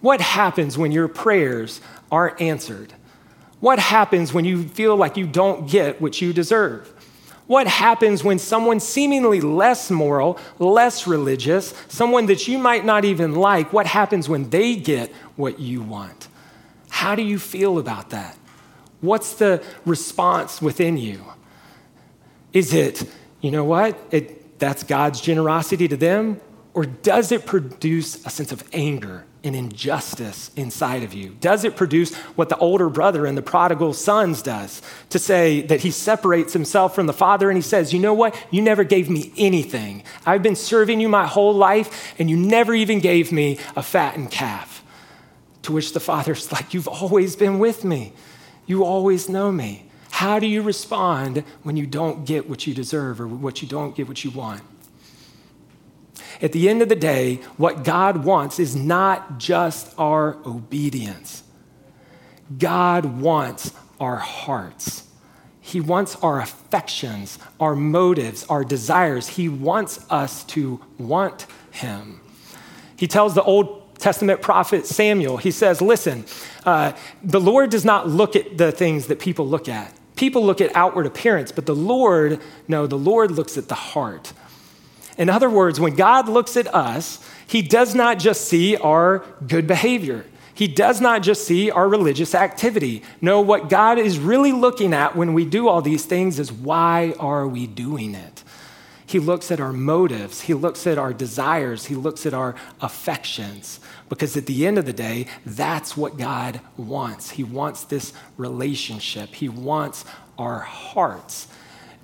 What 0.00 0.20
happens 0.20 0.76
when 0.76 0.92
your 0.92 1.08
prayers 1.08 1.80
aren't 2.10 2.40
answered? 2.40 2.92
What 3.60 3.78
happens 3.78 4.32
when 4.32 4.44
you 4.44 4.66
feel 4.66 4.96
like 4.96 5.16
you 5.16 5.26
don't 5.26 5.68
get 5.68 6.00
what 6.00 6.20
you 6.20 6.32
deserve? 6.32 6.92
What 7.50 7.66
happens 7.66 8.22
when 8.22 8.38
someone 8.38 8.78
seemingly 8.78 9.40
less 9.40 9.90
moral, 9.90 10.38
less 10.60 11.08
religious, 11.08 11.74
someone 11.88 12.26
that 12.26 12.46
you 12.46 12.58
might 12.58 12.84
not 12.84 13.04
even 13.04 13.34
like, 13.34 13.72
what 13.72 13.88
happens 13.88 14.28
when 14.28 14.50
they 14.50 14.76
get 14.76 15.10
what 15.34 15.58
you 15.58 15.82
want? 15.82 16.28
How 16.90 17.16
do 17.16 17.22
you 17.22 17.40
feel 17.40 17.80
about 17.80 18.10
that? 18.10 18.38
What's 19.00 19.34
the 19.34 19.64
response 19.84 20.62
within 20.62 20.96
you? 20.96 21.24
Is 22.52 22.72
it, 22.72 23.10
you 23.40 23.50
know 23.50 23.64
what, 23.64 23.98
it, 24.12 24.60
that's 24.60 24.84
God's 24.84 25.20
generosity 25.20 25.88
to 25.88 25.96
them? 25.96 26.40
Or 26.72 26.84
does 26.84 27.32
it 27.32 27.46
produce 27.46 28.24
a 28.24 28.30
sense 28.30 28.52
of 28.52 28.62
anger 28.72 29.24
and 29.42 29.56
injustice 29.56 30.50
inside 30.56 31.02
of 31.02 31.14
you? 31.14 31.36
Does 31.40 31.64
it 31.64 31.76
produce 31.76 32.14
what 32.36 32.48
the 32.48 32.56
older 32.58 32.88
brother 32.88 33.26
in 33.26 33.34
the 33.34 33.42
prodigal 33.42 33.94
sons 33.94 34.42
does 34.42 34.82
to 35.10 35.18
say 35.18 35.62
that 35.62 35.80
he 35.80 35.90
separates 35.90 36.52
himself 36.52 36.94
from 36.94 37.06
the 37.06 37.12
father 37.12 37.48
and 37.48 37.56
he 37.56 37.62
says, 37.62 37.92
You 37.92 38.00
know 38.00 38.14
what? 38.14 38.36
You 38.50 38.62
never 38.62 38.84
gave 38.84 39.08
me 39.08 39.32
anything. 39.36 40.02
I've 40.26 40.42
been 40.42 40.56
serving 40.56 41.00
you 41.00 41.08
my 41.08 41.26
whole 41.26 41.54
life 41.54 42.14
and 42.18 42.28
you 42.28 42.36
never 42.36 42.74
even 42.74 43.00
gave 43.00 43.32
me 43.32 43.58
a 43.76 43.82
fattened 43.82 44.30
calf. 44.30 44.84
To 45.62 45.72
which 45.72 45.92
the 45.92 46.00
father's 46.00 46.50
like, 46.52 46.74
You've 46.74 46.88
always 46.88 47.36
been 47.36 47.58
with 47.58 47.84
me. 47.84 48.12
You 48.66 48.84
always 48.84 49.28
know 49.28 49.50
me. 49.50 49.86
How 50.10 50.38
do 50.38 50.46
you 50.46 50.60
respond 50.62 51.44
when 51.62 51.76
you 51.76 51.86
don't 51.86 52.26
get 52.26 52.48
what 52.48 52.66
you 52.66 52.74
deserve 52.74 53.20
or 53.20 53.26
what 53.26 53.62
you 53.62 53.68
don't 53.68 53.96
get 53.96 54.06
what 54.06 54.22
you 54.22 54.30
want? 54.30 54.62
At 56.40 56.52
the 56.52 56.68
end 56.68 56.82
of 56.82 56.88
the 56.88 56.96
day, 56.96 57.36
what 57.56 57.84
God 57.84 58.24
wants 58.24 58.58
is 58.58 58.76
not 58.76 59.38
just 59.38 59.94
our 59.98 60.36
obedience, 60.46 61.42
God 62.58 63.20
wants 63.20 63.72
our 63.98 64.16
hearts. 64.16 65.04
He 65.60 65.80
wants 65.80 66.16
our 66.16 66.40
affections, 66.40 67.38
our 67.60 67.76
motives, 67.76 68.44
our 68.46 68.64
desires. 68.64 69.28
He 69.28 69.48
wants 69.48 70.04
us 70.10 70.42
to 70.44 70.80
want 70.98 71.46
Him. 71.70 72.20
He 72.96 73.06
tells 73.06 73.34
the 73.34 73.42
Old 73.44 73.80
Testament 74.00 74.42
prophet 74.42 74.86
Samuel, 74.86 75.36
he 75.36 75.50
says, 75.50 75.80
Listen, 75.80 76.24
uh, 76.64 76.92
the 77.22 77.40
Lord 77.40 77.70
does 77.70 77.84
not 77.84 78.08
look 78.08 78.34
at 78.34 78.58
the 78.58 78.72
things 78.72 79.06
that 79.06 79.20
people 79.20 79.46
look 79.46 79.68
at. 79.68 79.94
People 80.16 80.44
look 80.44 80.60
at 80.60 80.74
outward 80.74 81.06
appearance, 81.06 81.52
but 81.52 81.66
the 81.66 81.74
Lord, 81.74 82.40
no, 82.66 82.86
the 82.86 82.98
Lord 82.98 83.30
looks 83.30 83.56
at 83.56 83.68
the 83.68 83.74
heart. 83.74 84.32
In 85.20 85.28
other 85.28 85.50
words, 85.50 85.78
when 85.78 85.96
God 85.96 86.30
looks 86.30 86.56
at 86.56 86.74
us, 86.74 87.22
he 87.46 87.60
does 87.60 87.94
not 87.94 88.18
just 88.18 88.48
see 88.48 88.78
our 88.78 89.22
good 89.46 89.66
behavior. 89.66 90.24
He 90.54 90.66
does 90.66 90.98
not 90.98 91.22
just 91.22 91.44
see 91.46 91.70
our 91.70 91.86
religious 91.86 92.34
activity. 92.34 93.02
No, 93.20 93.42
what 93.42 93.68
God 93.68 93.98
is 93.98 94.18
really 94.18 94.52
looking 94.52 94.94
at 94.94 95.14
when 95.14 95.34
we 95.34 95.44
do 95.44 95.68
all 95.68 95.82
these 95.82 96.06
things 96.06 96.38
is 96.38 96.50
why 96.50 97.14
are 97.20 97.46
we 97.46 97.66
doing 97.66 98.14
it? 98.14 98.42
He 99.04 99.18
looks 99.18 99.50
at 99.50 99.60
our 99.60 99.74
motives, 99.74 100.40
he 100.40 100.54
looks 100.54 100.86
at 100.86 100.96
our 100.96 101.12
desires, 101.12 101.84
he 101.84 101.96
looks 101.96 102.24
at 102.24 102.32
our 102.32 102.54
affections. 102.80 103.78
Because 104.08 104.38
at 104.38 104.46
the 104.46 104.66
end 104.66 104.78
of 104.78 104.86
the 104.86 104.92
day, 104.94 105.26
that's 105.44 105.98
what 105.98 106.16
God 106.16 106.62
wants. 106.78 107.32
He 107.32 107.44
wants 107.44 107.84
this 107.84 108.14
relationship, 108.38 109.34
He 109.34 109.50
wants 109.50 110.06
our 110.38 110.60
hearts. 110.60 111.46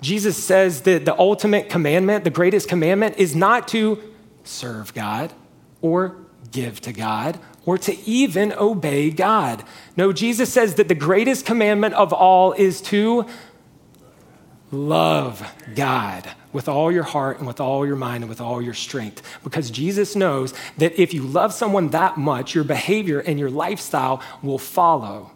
Jesus 0.01 0.41
says 0.41 0.81
that 0.83 1.05
the 1.05 1.17
ultimate 1.17 1.69
commandment, 1.69 2.23
the 2.23 2.29
greatest 2.29 2.69
commandment, 2.69 3.17
is 3.17 3.35
not 3.35 3.67
to 3.69 4.01
serve 4.43 4.93
God 4.93 5.33
or 5.81 6.15
give 6.51 6.79
to 6.81 6.93
God 6.93 7.39
or 7.65 7.77
to 7.77 7.99
even 8.07 8.53
obey 8.53 9.09
God. 9.09 9.63
No, 9.95 10.13
Jesus 10.13 10.51
says 10.51 10.75
that 10.75 10.87
the 10.87 10.95
greatest 10.95 11.45
commandment 11.45 11.95
of 11.95 12.13
all 12.13 12.53
is 12.53 12.79
to 12.81 13.25
love 14.71 15.49
God 15.75 16.29
with 16.53 16.67
all 16.67 16.91
your 16.91 17.03
heart 17.03 17.37
and 17.39 17.47
with 17.47 17.59
all 17.59 17.85
your 17.85 17.95
mind 17.95 18.23
and 18.23 18.29
with 18.29 18.41
all 18.41 18.61
your 18.61 18.73
strength. 18.73 19.21
Because 19.43 19.69
Jesus 19.69 20.15
knows 20.15 20.53
that 20.77 20.99
if 21.01 21.13
you 21.13 21.23
love 21.23 21.53
someone 21.53 21.89
that 21.89 22.17
much, 22.17 22.55
your 22.55 22.63
behavior 22.63 23.19
and 23.19 23.39
your 23.39 23.49
lifestyle 23.49 24.21
will 24.41 24.57
follow. 24.57 25.31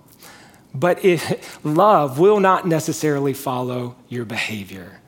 But 0.73 1.03
if, 1.03 1.59
love 1.65 2.19
will 2.19 2.39
not 2.39 2.67
necessarily 2.67 3.33
follow 3.33 3.95
your 4.07 4.25
behavior. 4.25 4.99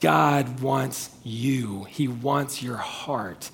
God 0.00 0.60
wants 0.60 1.10
you, 1.22 1.84
He 1.84 2.08
wants 2.08 2.62
your 2.62 2.76
heart. 2.76 3.50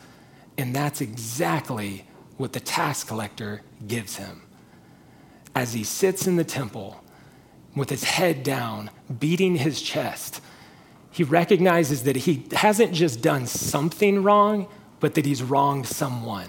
And 0.57 0.75
that's 0.75 1.01
exactly 1.01 2.05
what 2.37 2.53
the 2.53 2.61
tax 2.61 3.05
collector 3.05 3.62
gives 3.87 4.16
him. 4.16 4.42
As 5.55 5.73
he 5.73 5.85
sits 5.85 6.27
in 6.27 6.37
the 6.37 6.44
temple 6.44 7.03
with 7.77 7.90
his 7.90 8.05
head 8.05 8.42
down, 8.42 8.90
beating 9.18 9.57
his 9.57 9.81
chest, 9.81 10.40
he 11.11 11.23
recognizes 11.25 12.05
that 12.05 12.16
he 12.16 12.47
hasn't 12.53 12.92
just 12.92 13.23
done 13.23 13.47
something 13.47 14.23
wrong, 14.23 14.68
but 15.01 15.14
that 15.14 15.27
he's 15.27 15.42
wronged 15.42 15.87
someone, 15.87 16.49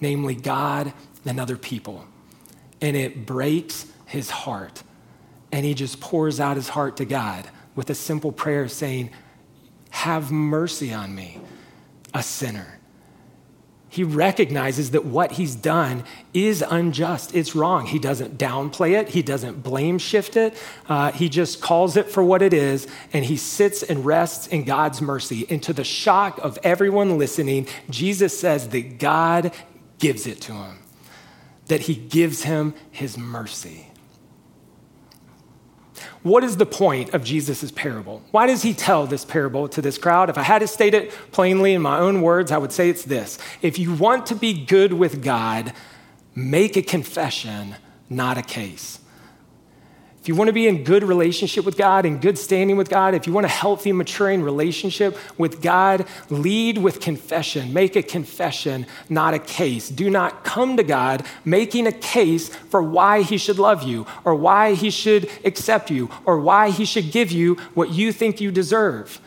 namely 0.00 0.34
God 0.34 0.92
and 1.24 1.38
other 1.38 1.56
people 1.56 2.06
and 2.86 2.96
it 2.96 3.26
breaks 3.26 3.84
his 4.04 4.30
heart. 4.30 4.84
And 5.50 5.66
he 5.66 5.74
just 5.74 6.00
pours 6.00 6.38
out 6.38 6.54
his 6.54 6.68
heart 6.68 6.96
to 6.98 7.04
God 7.04 7.44
with 7.74 7.90
a 7.90 7.96
simple 7.96 8.30
prayer 8.30 8.68
saying, 8.68 9.10
Have 9.90 10.30
mercy 10.30 10.92
on 10.92 11.12
me, 11.12 11.40
a 12.14 12.22
sinner. 12.22 12.78
He 13.88 14.04
recognizes 14.04 14.92
that 14.92 15.04
what 15.04 15.32
he's 15.32 15.56
done 15.56 16.04
is 16.32 16.62
unjust. 16.62 17.34
It's 17.34 17.56
wrong. 17.56 17.86
He 17.86 17.98
doesn't 17.98 18.38
downplay 18.38 18.92
it, 18.92 19.08
he 19.08 19.22
doesn't 19.22 19.64
blame 19.64 19.98
shift 19.98 20.36
it. 20.36 20.56
Uh, 20.88 21.10
he 21.10 21.28
just 21.28 21.60
calls 21.60 21.96
it 21.96 22.08
for 22.08 22.22
what 22.22 22.40
it 22.40 22.54
is, 22.54 22.86
and 23.12 23.24
he 23.24 23.36
sits 23.36 23.82
and 23.82 24.06
rests 24.06 24.46
in 24.46 24.62
God's 24.62 25.02
mercy. 25.02 25.44
And 25.50 25.60
to 25.64 25.72
the 25.72 25.82
shock 25.82 26.38
of 26.38 26.56
everyone 26.62 27.18
listening, 27.18 27.66
Jesus 27.90 28.38
says 28.38 28.68
that 28.68 29.00
God 29.00 29.52
gives 29.98 30.28
it 30.28 30.40
to 30.42 30.52
him 30.52 30.78
that 31.66 31.82
he 31.82 31.94
gives 31.94 32.44
him 32.44 32.74
his 32.90 33.18
mercy. 33.18 33.88
What 36.22 36.42
is 36.42 36.56
the 36.56 36.66
point 36.66 37.14
of 37.14 37.22
Jesus' 37.22 37.70
parable? 37.70 38.22
Why 38.32 38.46
does 38.46 38.62
he 38.62 38.74
tell 38.74 39.06
this 39.06 39.24
parable 39.24 39.68
to 39.68 39.80
this 39.80 39.96
crowd? 39.96 40.28
If 40.28 40.36
I 40.36 40.42
had 40.42 40.58
to 40.58 40.66
state 40.66 40.92
it 40.92 41.10
plainly 41.30 41.72
in 41.72 41.82
my 41.82 41.98
own 41.98 42.20
words, 42.20 42.50
I 42.50 42.58
would 42.58 42.72
say 42.72 42.88
it's 42.88 43.04
this 43.04 43.38
If 43.62 43.78
you 43.78 43.94
want 43.94 44.26
to 44.26 44.34
be 44.34 44.64
good 44.64 44.92
with 44.92 45.22
God, 45.22 45.72
make 46.34 46.76
a 46.76 46.82
confession, 46.82 47.76
not 48.10 48.38
a 48.38 48.42
case. 48.42 48.98
If 50.26 50.28
you 50.30 50.34
want 50.34 50.48
to 50.48 50.52
be 50.52 50.66
in 50.66 50.82
good 50.82 51.04
relationship 51.04 51.64
with 51.64 51.76
God, 51.76 52.04
in 52.04 52.18
good 52.18 52.36
standing 52.36 52.76
with 52.76 52.88
God, 52.88 53.14
if 53.14 53.28
you 53.28 53.32
want 53.32 53.46
a 53.46 53.48
healthy, 53.48 53.92
maturing 53.92 54.42
relationship 54.42 55.16
with 55.38 55.62
God, 55.62 56.04
lead 56.30 56.78
with 56.78 56.98
confession. 56.98 57.72
Make 57.72 57.94
a 57.94 58.02
confession, 58.02 58.86
not 59.08 59.34
a 59.34 59.38
case. 59.38 59.88
Do 59.88 60.10
not 60.10 60.42
come 60.42 60.78
to 60.78 60.82
God 60.82 61.24
making 61.44 61.86
a 61.86 61.92
case 61.92 62.48
for 62.48 62.82
why 62.82 63.22
He 63.22 63.38
should 63.38 63.60
love 63.60 63.84
you, 63.84 64.04
or 64.24 64.34
why 64.34 64.74
He 64.74 64.90
should 64.90 65.30
accept 65.44 65.92
you, 65.92 66.10
or 66.24 66.40
why 66.40 66.70
He 66.70 66.86
should 66.86 67.12
give 67.12 67.30
you 67.30 67.54
what 67.74 67.92
you 67.92 68.10
think 68.10 68.40
you 68.40 68.50
deserve. 68.50 69.20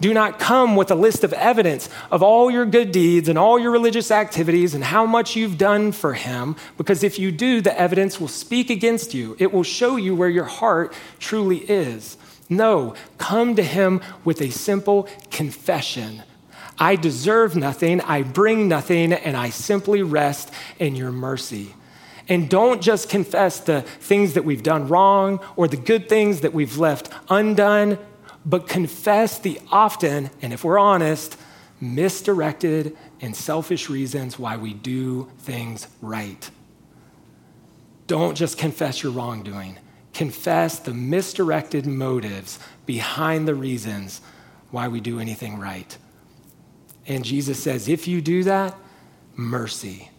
Do 0.00 0.14
not 0.14 0.38
come 0.38 0.76
with 0.76 0.90
a 0.90 0.94
list 0.94 1.24
of 1.24 1.32
evidence 1.34 1.90
of 2.10 2.22
all 2.22 2.50
your 2.50 2.64
good 2.64 2.90
deeds 2.90 3.28
and 3.28 3.38
all 3.38 3.58
your 3.58 3.70
religious 3.70 4.10
activities 4.10 4.74
and 4.74 4.82
how 4.82 5.04
much 5.04 5.36
you've 5.36 5.58
done 5.58 5.92
for 5.92 6.14
Him, 6.14 6.56
because 6.78 7.04
if 7.04 7.18
you 7.18 7.30
do, 7.30 7.60
the 7.60 7.78
evidence 7.78 8.18
will 8.18 8.28
speak 8.28 8.70
against 8.70 9.12
you. 9.12 9.36
It 9.38 9.52
will 9.52 9.62
show 9.62 9.96
you 9.96 10.16
where 10.16 10.28
your 10.28 10.44
heart 10.44 10.94
truly 11.18 11.58
is. 11.58 12.16
No, 12.48 12.94
come 13.18 13.54
to 13.56 13.62
Him 13.62 14.00
with 14.24 14.40
a 14.40 14.50
simple 14.50 15.06
confession. 15.30 16.22
I 16.78 16.96
deserve 16.96 17.54
nothing, 17.54 18.00
I 18.00 18.22
bring 18.22 18.66
nothing, 18.66 19.12
and 19.12 19.36
I 19.36 19.50
simply 19.50 20.02
rest 20.02 20.50
in 20.78 20.96
your 20.96 21.12
mercy. 21.12 21.74
And 22.26 22.48
don't 22.48 22.80
just 22.80 23.10
confess 23.10 23.60
the 23.60 23.82
things 23.82 24.32
that 24.32 24.44
we've 24.44 24.62
done 24.62 24.88
wrong 24.88 25.40
or 25.56 25.68
the 25.68 25.76
good 25.76 26.08
things 26.08 26.40
that 26.40 26.54
we've 26.54 26.78
left 26.78 27.12
undone, 27.28 27.98
but 28.44 28.68
confess 28.68 29.38
the 29.38 29.60
often, 29.70 30.30
and 30.40 30.52
if 30.52 30.64
we're 30.64 30.78
honest, 30.78 31.36
misdirected 31.80 32.96
and 33.20 33.34
selfish 33.34 33.88
reasons 33.88 34.38
why 34.38 34.56
we 34.56 34.72
do 34.72 35.30
things 35.38 35.86
right. 36.00 36.50
Don't 38.06 38.34
just 38.34 38.58
confess 38.58 39.02
your 39.02 39.12
wrongdoing, 39.12 39.78
confess 40.12 40.78
the 40.78 40.94
misdirected 40.94 41.86
motives 41.86 42.58
behind 42.86 43.46
the 43.46 43.54
reasons 43.54 44.20
why 44.70 44.88
we 44.88 45.00
do 45.00 45.20
anything 45.20 45.58
right. 45.58 45.96
And 47.06 47.24
Jesus 47.24 47.62
says, 47.62 47.88
if 47.88 48.06
you 48.06 48.20
do 48.20 48.44
that, 48.44 48.76
mercy, 49.36 50.10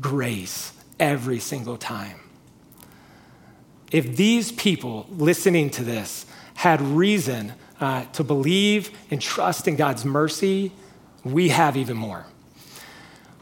grace, 0.00 0.72
every 1.00 1.38
single 1.38 1.76
time. 1.76 2.20
If 3.90 4.16
these 4.16 4.52
people 4.52 5.06
listening 5.10 5.70
to 5.70 5.84
this 5.84 6.26
had 6.58 6.80
reason 6.80 7.52
uh, 7.80 8.04
to 8.06 8.24
believe 8.24 8.90
and 9.12 9.22
trust 9.22 9.68
in 9.68 9.76
God's 9.76 10.04
mercy, 10.04 10.72
we 11.22 11.50
have 11.50 11.76
even 11.76 11.96
more. 11.96 12.26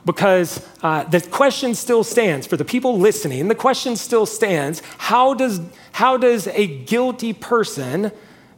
Because 0.04 0.62
uh, 0.82 1.04
the 1.04 1.22
question 1.22 1.74
still 1.74 2.04
stands 2.04 2.46
for 2.46 2.58
the 2.58 2.64
people 2.64 2.98
listening, 2.98 3.48
the 3.48 3.54
question 3.54 3.96
still 3.96 4.26
stands 4.26 4.82
how 4.98 5.32
does, 5.32 5.62
how 5.92 6.18
does 6.18 6.46
a 6.48 6.66
guilty 6.66 7.32
person 7.32 8.12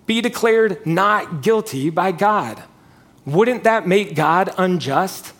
be 0.06 0.20
declared 0.20 0.84
not 0.84 1.40
guilty 1.40 1.88
by 1.88 2.10
God? 2.10 2.60
Wouldn't 3.24 3.62
that 3.62 3.86
make 3.86 4.16
God 4.16 4.52
unjust? 4.58 5.32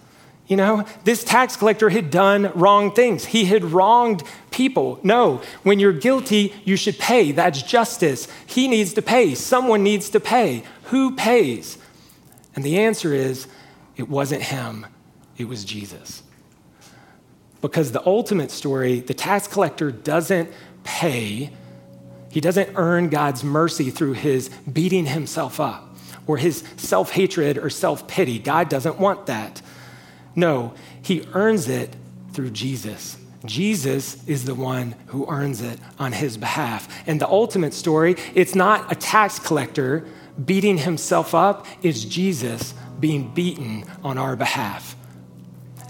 You 0.49 0.57
know, 0.57 0.87
this 1.05 1.25
tax 1.25 1.57
collector 1.57 1.91
had 1.91 2.11
done 2.11 2.51
wrong 2.55 2.93
things. 2.93 3.27
He 3.27 3.45
had 3.45 3.65
wronged 3.65 4.23
people. 4.51 4.99
No, 5.03 5.43
when 5.63 5.79
you're 5.79 5.93
guilty, 5.93 6.55
you 6.65 6.75
should 6.77 6.99
pay. 6.99 7.33
That's 7.33 7.63
justice. 7.63 8.29
He 8.47 8.67
needs 8.67 8.95
to 8.95 9.03
pay. 9.03 9.35
Someone 9.35 9.83
needs 9.83 10.09
to 10.11 10.21
pay. 10.21 10.65
Who 10.85 11.15
pays? 11.15 11.77
And 12.57 12.65
the 12.65 12.79
answer 12.79 13.13
is 13.13 13.47
it 13.97 14.09
wasn't 14.09 14.43
him, 14.43 14.87
it 15.37 15.47
was 15.47 15.65
Jesus. 15.65 16.23
Because 17.61 17.93
the 17.93 18.05
ultimate 18.07 18.51
story, 18.51 19.01
the 19.01 19.15
tax 19.15 19.47
collector 19.47 19.91
doesn't 19.91 20.51
pay, 20.83 21.51
he 22.31 22.41
doesn't 22.41 22.71
earn 22.75 23.11
God's 23.11 23.45
mercy 23.45 23.91
through 23.91 24.15
his 24.15 24.49
beating 24.73 25.07
himself 25.07 25.61
up 25.61 25.97
or 26.27 26.37
his 26.37 26.63
self 26.77 27.11
hatred 27.13 27.59
or 27.59 27.69
self 27.69 28.09
pity. 28.09 28.39
God 28.39 28.69
doesn't 28.69 28.99
want 28.99 29.27
that. 29.27 29.61
No, 30.39 30.73
he 31.03 31.27
earns 31.35 31.69
it 31.69 31.97
through 32.33 32.51
Jesus. 32.51 33.17
Jesus 33.45 34.25
is 34.29 34.45
the 34.45 34.55
one 34.55 34.95
who 35.07 35.27
earns 35.29 35.61
it 35.63 35.81
on 35.99 36.13
his 36.13 36.37
behalf. 36.37 36.89
And 37.09 37.21
the 37.21 37.27
ultimate 37.27 37.75
story, 37.75 38.15
it's 38.37 38.55
not 38.55 38.93
a 38.93 38.95
tax 38.95 39.41
collector 39.41 40.07
beating 40.45 40.79
himself 40.79 41.35
up, 41.35 41.67
it's 41.83 42.05
Jesus 42.05 42.73
being 43.01 43.35
beaten 43.35 43.85
on 44.05 44.17
our 44.17 44.37
behalf. 44.37 44.95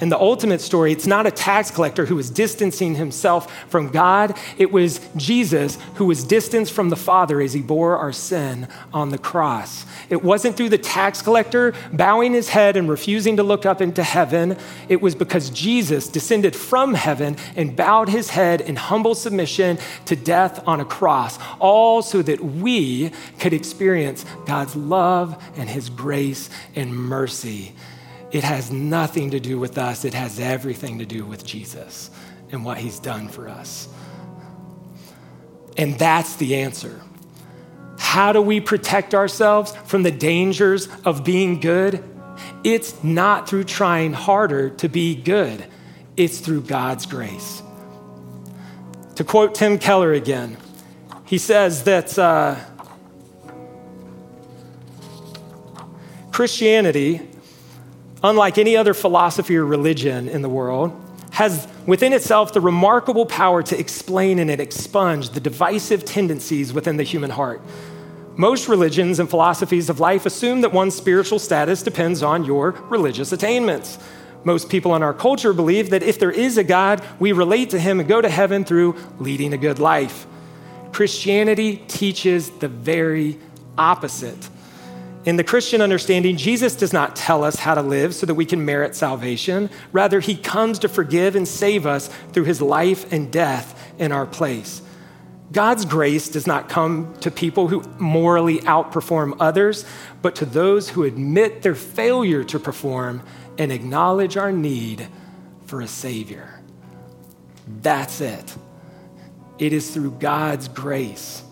In 0.00 0.11
the 0.11 0.18
ultimate 0.18 0.61
story, 0.61 0.92
it's 0.92 1.08
not 1.08 1.26
a 1.26 1.30
tax 1.30 1.72
collector 1.72 2.06
who 2.06 2.14
was 2.14 2.30
distancing 2.30 2.94
himself 2.94 3.52
from 3.68 3.88
God. 3.88 4.38
It 4.56 4.70
was 4.70 5.00
Jesus 5.16 5.76
who 5.94 6.04
was 6.04 6.22
distanced 6.22 6.72
from 6.72 6.88
the 6.88 6.96
Father 6.96 7.40
as 7.40 7.52
he 7.52 7.61
bore 7.61 7.96
our 7.96 8.12
sin 8.12 8.68
on 8.94 9.11
the 9.11 9.18
cross. 9.18 9.84
It 10.08 10.22
wasn't 10.22 10.56
through 10.56 10.68
the 10.68 10.78
tax 10.78 11.20
collector 11.20 11.74
bowing 11.92 12.32
his 12.32 12.50
head 12.50 12.76
and 12.76 12.88
refusing 12.88 13.37
to 13.38 13.42
look 13.42 13.66
up 13.66 13.80
into 13.80 14.04
heaven. 14.04 14.56
It 14.88 15.02
was 15.02 15.16
because 15.16 15.50
Jesus 15.50 16.08
descended 16.08 16.54
from 16.54 16.94
heaven 16.94 17.37
and 17.56 17.74
bowed 17.74 18.08
his 18.08 18.30
head 18.30 18.61
in 18.61 18.76
humble 18.76 19.16
submission 19.16 19.78
to 20.04 20.14
death 20.14 20.66
on 20.68 20.80
a 20.80 20.84
cross, 20.84 21.40
all 21.58 22.02
so 22.02 22.22
that 22.22 22.44
we 22.44 23.11
could 23.40 23.52
experience 23.52 24.24
God's 24.46 24.76
love 24.76 25.42
and 25.56 25.68
his 25.68 25.90
grace 25.90 26.50
and 26.76 26.94
mercy. 26.94 27.74
It 28.30 28.44
has 28.44 28.70
nothing 28.70 29.30
to 29.30 29.40
do 29.40 29.58
with 29.58 29.78
us, 29.78 30.04
it 30.04 30.14
has 30.14 30.38
everything 30.38 30.98
to 30.98 31.06
do 31.06 31.24
with 31.24 31.44
Jesus 31.44 32.10
and 32.50 32.64
what 32.64 32.78
he's 32.78 32.98
done 32.98 33.28
for 33.28 33.48
us. 33.48 33.88
And 35.76 35.98
that's 35.98 36.36
the 36.36 36.56
answer. 36.56 37.00
How 37.98 38.32
do 38.32 38.40
we 38.40 38.60
protect 38.60 39.14
ourselves 39.14 39.72
from 39.84 40.02
the 40.02 40.10
dangers 40.10 40.88
of 41.04 41.24
being 41.24 41.60
good? 41.60 42.02
It's 42.64 43.02
not 43.02 43.48
through 43.48 43.64
trying 43.64 44.12
harder 44.12 44.70
to 44.70 44.88
be 44.88 45.14
good, 45.14 45.64
it's 46.16 46.38
through 46.40 46.62
God's 46.62 47.06
grace. 47.06 47.62
To 49.16 49.24
quote 49.24 49.54
Tim 49.54 49.78
Keller 49.78 50.12
again, 50.12 50.56
he 51.24 51.38
says 51.38 51.84
that 51.84 52.18
uh, 52.18 52.56
Christianity 56.30 57.28
unlike 58.22 58.59
any 58.59 58.76
other 58.76 58.94
philosophy 58.94 59.57
or 59.57 59.64
religion 59.64 60.28
in 60.28 60.42
the 60.42 60.48
world, 60.48 60.92
has 61.31 61.68
within 61.87 62.12
itself 62.12 62.52
the 62.52 62.61
remarkable 62.61 63.26
power 63.26 63.62
to 63.62 63.78
explain 63.78 64.38
and 64.38 64.50
expunge 64.50 65.31
the 65.31 65.40
divisive 65.40 66.04
tendencies 66.04 66.72
within 66.72 66.96
the 66.96 67.02
human 67.02 67.31
heart. 67.31 67.61
Most 68.37 68.68
religions 68.68 69.18
and 69.18 69.28
philosophies 69.28 69.88
of 69.88 70.00
life 70.00 70.26
assume 70.26 70.61
that 70.61 70.72
one's 70.72 70.94
spiritual 70.94 71.38
status 71.38 71.83
depends 71.83 72.22
on 72.22 72.44
your 72.44 72.70
religious 72.88 73.33
attainments. 73.33 73.98
Most 74.44 74.68
people 74.68 74.94
in 74.94 75.02
our 75.02 75.14
culture 75.14 75.52
believe 75.52 75.90
that 75.90 76.02
if 76.02 76.18
there 76.18 76.31
is 76.31 76.57
a 76.57 76.64
God, 76.64 77.04
we 77.18 77.33
relate 77.33 77.70
to 77.70 77.81
him 77.81 77.98
and 77.98 78.09
go 78.09 78.20
to 78.20 78.28
heaven 78.28 78.64
through 78.64 78.96
leading 79.18 79.52
a 79.52 79.59
good 79.59 79.78
life. 79.78 80.26
Christianity 80.92 81.76
teaches 81.88 82.50
the 82.50 82.68
very 82.68 83.38
opposite. 83.76 84.48
In 85.28 85.36
the 85.36 85.44
Christian 85.44 85.82
understanding, 85.82 86.38
Jesus 86.38 86.74
does 86.74 86.94
not 86.94 87.14
tell 87.14 87.44
us 87.44 87.56
how 87.56 87.74
to 87.74 87.82
live 87.82 88.14
so 88.14 88.24
that 88.24 88.34
we 88.34 88.46
can 88.46 88.64
merit 88.64 88.96
salvation. 88.96 89.68
Rather, 89.92 90.20
he 90.20 90.34
comes 90.34 90.78
to 90.78 90.88
forgive 90.88 91.36
and 91.36 91.46
save 91.46 91.84
us 91.84 92.08
through 92.32 92.44
his 92.44 92.62
life 92.62 93.12
and 93.12 93.30
death 93.30 93.78
in 93.98 94.10
our 94.10 94.24
place. 94.24 94.80
God's 95.52 95.84
grace 95.84 96.30
does 96.30 96.46
not 96.46 96.70
come 96.70 97.14
to 97.20 97.30
people 97.30 97.68
who 97.68 97.82
morally 97.98 98.60
outperform 98.60 99.36
others, 99.38 99.84
but 100.22 100.34
to 100.36 100.46
those 100.46 100.88
who 100.88 101.04
admit 101.04 101.60
their 101.60 101.74
failure 101.74 102.42
to 102.44 102.58
perform 102.58 103.22
and 103.58 103.70
acknowledge 103.70 104.38
our 104.38 104.50
need 104.50 105.08
for 105.66 105.82
a 105.82 105.88
Savior. 105.88 106.58
That's 107.82 108.22
it. 108.22 108.56
It 109.58 109.74
is 109.74 109.90
through 109.90 110.12
God's 110.12 110.68
grace 110.68 111.42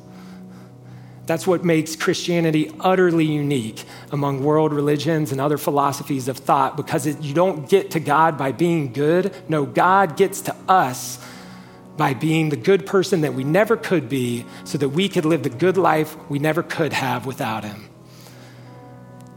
that's 1.26 1.46
what 1.46 1.64
makes 1.64 1.96
Christianity 1.96 2.70
utterly 2.78 3.24
unique 3.24 3.84
among 4.12 4.44
world 4.44 4.72
religions 4.72 5.32
and 5.32 5.40
other 5.40 5.58
philosophies 5.58 6.28
of 6.28 6.38
thought 6.38 6.76
because 6.76 7.06
it, 7.06 7.20
you 7.20 7.34
don't 7.34 7.68
get 7.68 7.90
to 7.92 8.00
God 8.00 8.38
by 8.38 8.52
being 8.52 8.92
good. 8.92 9.34
No, 9.48 9.66
God 9.66 10.16
gets 10.16 10.40
to 10.42 10.54
us 10.68 11.18
by 11.96 12.14
being 12.14 12.50
the 12.50 12.56
good 12.56 12.86
person 12.86 13.22
that 13.22 13.34
we 13.34 13.42
never 13.42 13.76
could 13.76 14.08
be 14.08 14.44
so 14.64 14.78
that 14.78 14.90
we 14.90 15.08
could 15.08 15.24
live 15.24 15.42
the 15.42 15.50
good 15.50 15.76
life 15.76 16.16
we 16.28 16.38
never 16.38 16.62
could 16.62 16.92
have 16.92 17.26
without 17.26 17.64
Him. 17.64 17.88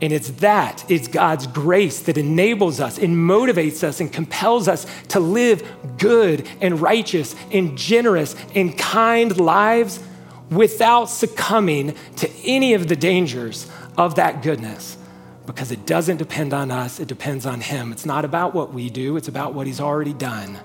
And 0.01 0.13
it's 0.13 0.29
that, 0.31 0.89
it's 0.89 1.07
God's 1.07 1.47
grace 1.47 2.01
that 2.03 2.17
enables 2.17 2.79
us 2.79 2.97
and 2.97 3.17
motivates 3.17 3.83
us 3.83 3.99
and 3.99 4.11
compels 4.13 4.67
us 4.67 4.85
to 5.09 5.19
live 5.19 5.67
good 5.97 6.47
and 6.61 6.79
righteous 6.79 7.35
and 7.51 7.77
generous 7.77 8.35
and 8.55 8.77
kind 8.77 9.35
lives 9.37 10.01
without 10.49 11.05
succumbing 11.05 11.95
to 12.17 12.29
any 12.43 12.73
of 12.73 12.87
the 12.87 12.95
dangers 12.95 13.69
of 13.97 14.15
that 14.15 14.41
goodness 14.41 14.97
because 15.45 15.71
it 15.71 15.85
doesn't 15.85 16.17
depend 16.17 16.53
on 16.53 16.69
us, 16.69 16.99
it 16.99 17.07
depends 17.07 17.45
on 17.45 17.59
Him. 17.59 17.91
It's 17.91 18.05
not 18.05 18.23
about 18.23 18.53
what 18.53 18.71
we 18.71 18.89
do, 18.89 19.17
it's 19.17 19.27
about 19.27 19.53
what 19.53 19.65
He's 19.65 19.79
already 19.79 20.13
done. 20.13 20.59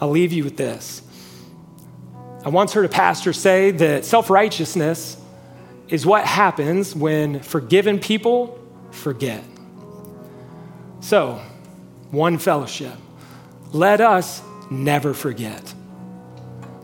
I'll 0.00 0.10
leave 0.10 0.32
you 0.32 0.44
with 0.44 0.56
this. 0.56 1.02
I 2.44 2.48
once 2.50 2.72
heard 2.72 2.84
a 2.84 2.88
pastor 2.88 3.32
say 3.32 3.72
that 3.72 4.04
self 4.04 4.30
righteousness 4.30 5.20
is 5.88 6.06
what 6.06 6.24
happens 6.24 6.94
when 6.94 7.40
forgiven 7.40 7.98
people 7.98 8.58
forget. 8.92 9.42
So, 11.00 11.40
one 12.10 12.38
fellowship. 12.38 12.94
Let 13.72 14.00
us 14.00 14.42
never 14.70 15.14
forget. 15.14 15.74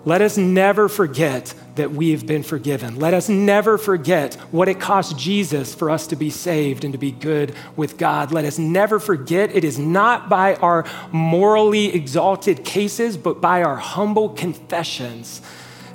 Let 0.05 0.21
us 0.21 0.37
never 0.37 0.89
forget 0.89 1.55
that 1.77 1.93
we 1.93 2.11
have 2.11 2.27
been 2.27 2.43
forgiven. 2.43 2.99
Let 2.99 3.15
us 3.15 3.29
never 3.29 3.79
forget 3.79 4.35
what 4.51 4.69
it 4.69 4.81
cost 4.81 5.17
Jesus 5.17 5.75
for 5.75 5.91
us 5.91 6.09
to 6.09 6.17
be 6.17 6.29
saved 6.29 6.85
and 6.85 6.93
to 6.93 6.99
be 6.99 7.13
good 7.13 7.55
with 7.77 7.99
God. 7.99 8.33
Let 8.33 8.45
us 8.45 8.59
never 8.59 8.99
forget 8.99 9.55
it 9.55 9.65
is 9.65 9.79
not 9.79 10.29
by 10.29 10.57
our 10.57 10.85
morally 11.13 11.95
exalted 11.95 12.65
cases, 12.65 13.17
but 13.17 13.41
by 13.41 13.63
our 13.63 13.77
humble 13.77 14.31
confessions 14.31 15.41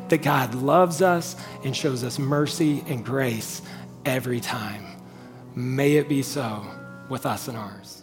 that 0.08 0.22
God 0.22 0.56
loves 0.56 1.02
us 1.02 1.36
and 1.65 1.76
shows 1.76 2.04
us 2.04 2.17
mercy 2.17 2.84
and 2.88 3.04
grace 3.04 3.62
every 4.06 4.39
time. 4.39 4.86
May 5.54 5.96
it 5.96 6.08
be 6.08 6.22
so 6.22 6.65
with 7.10 7.26
us 7.26 7.50
and 7.50 7.58
ours. 7.58 7.97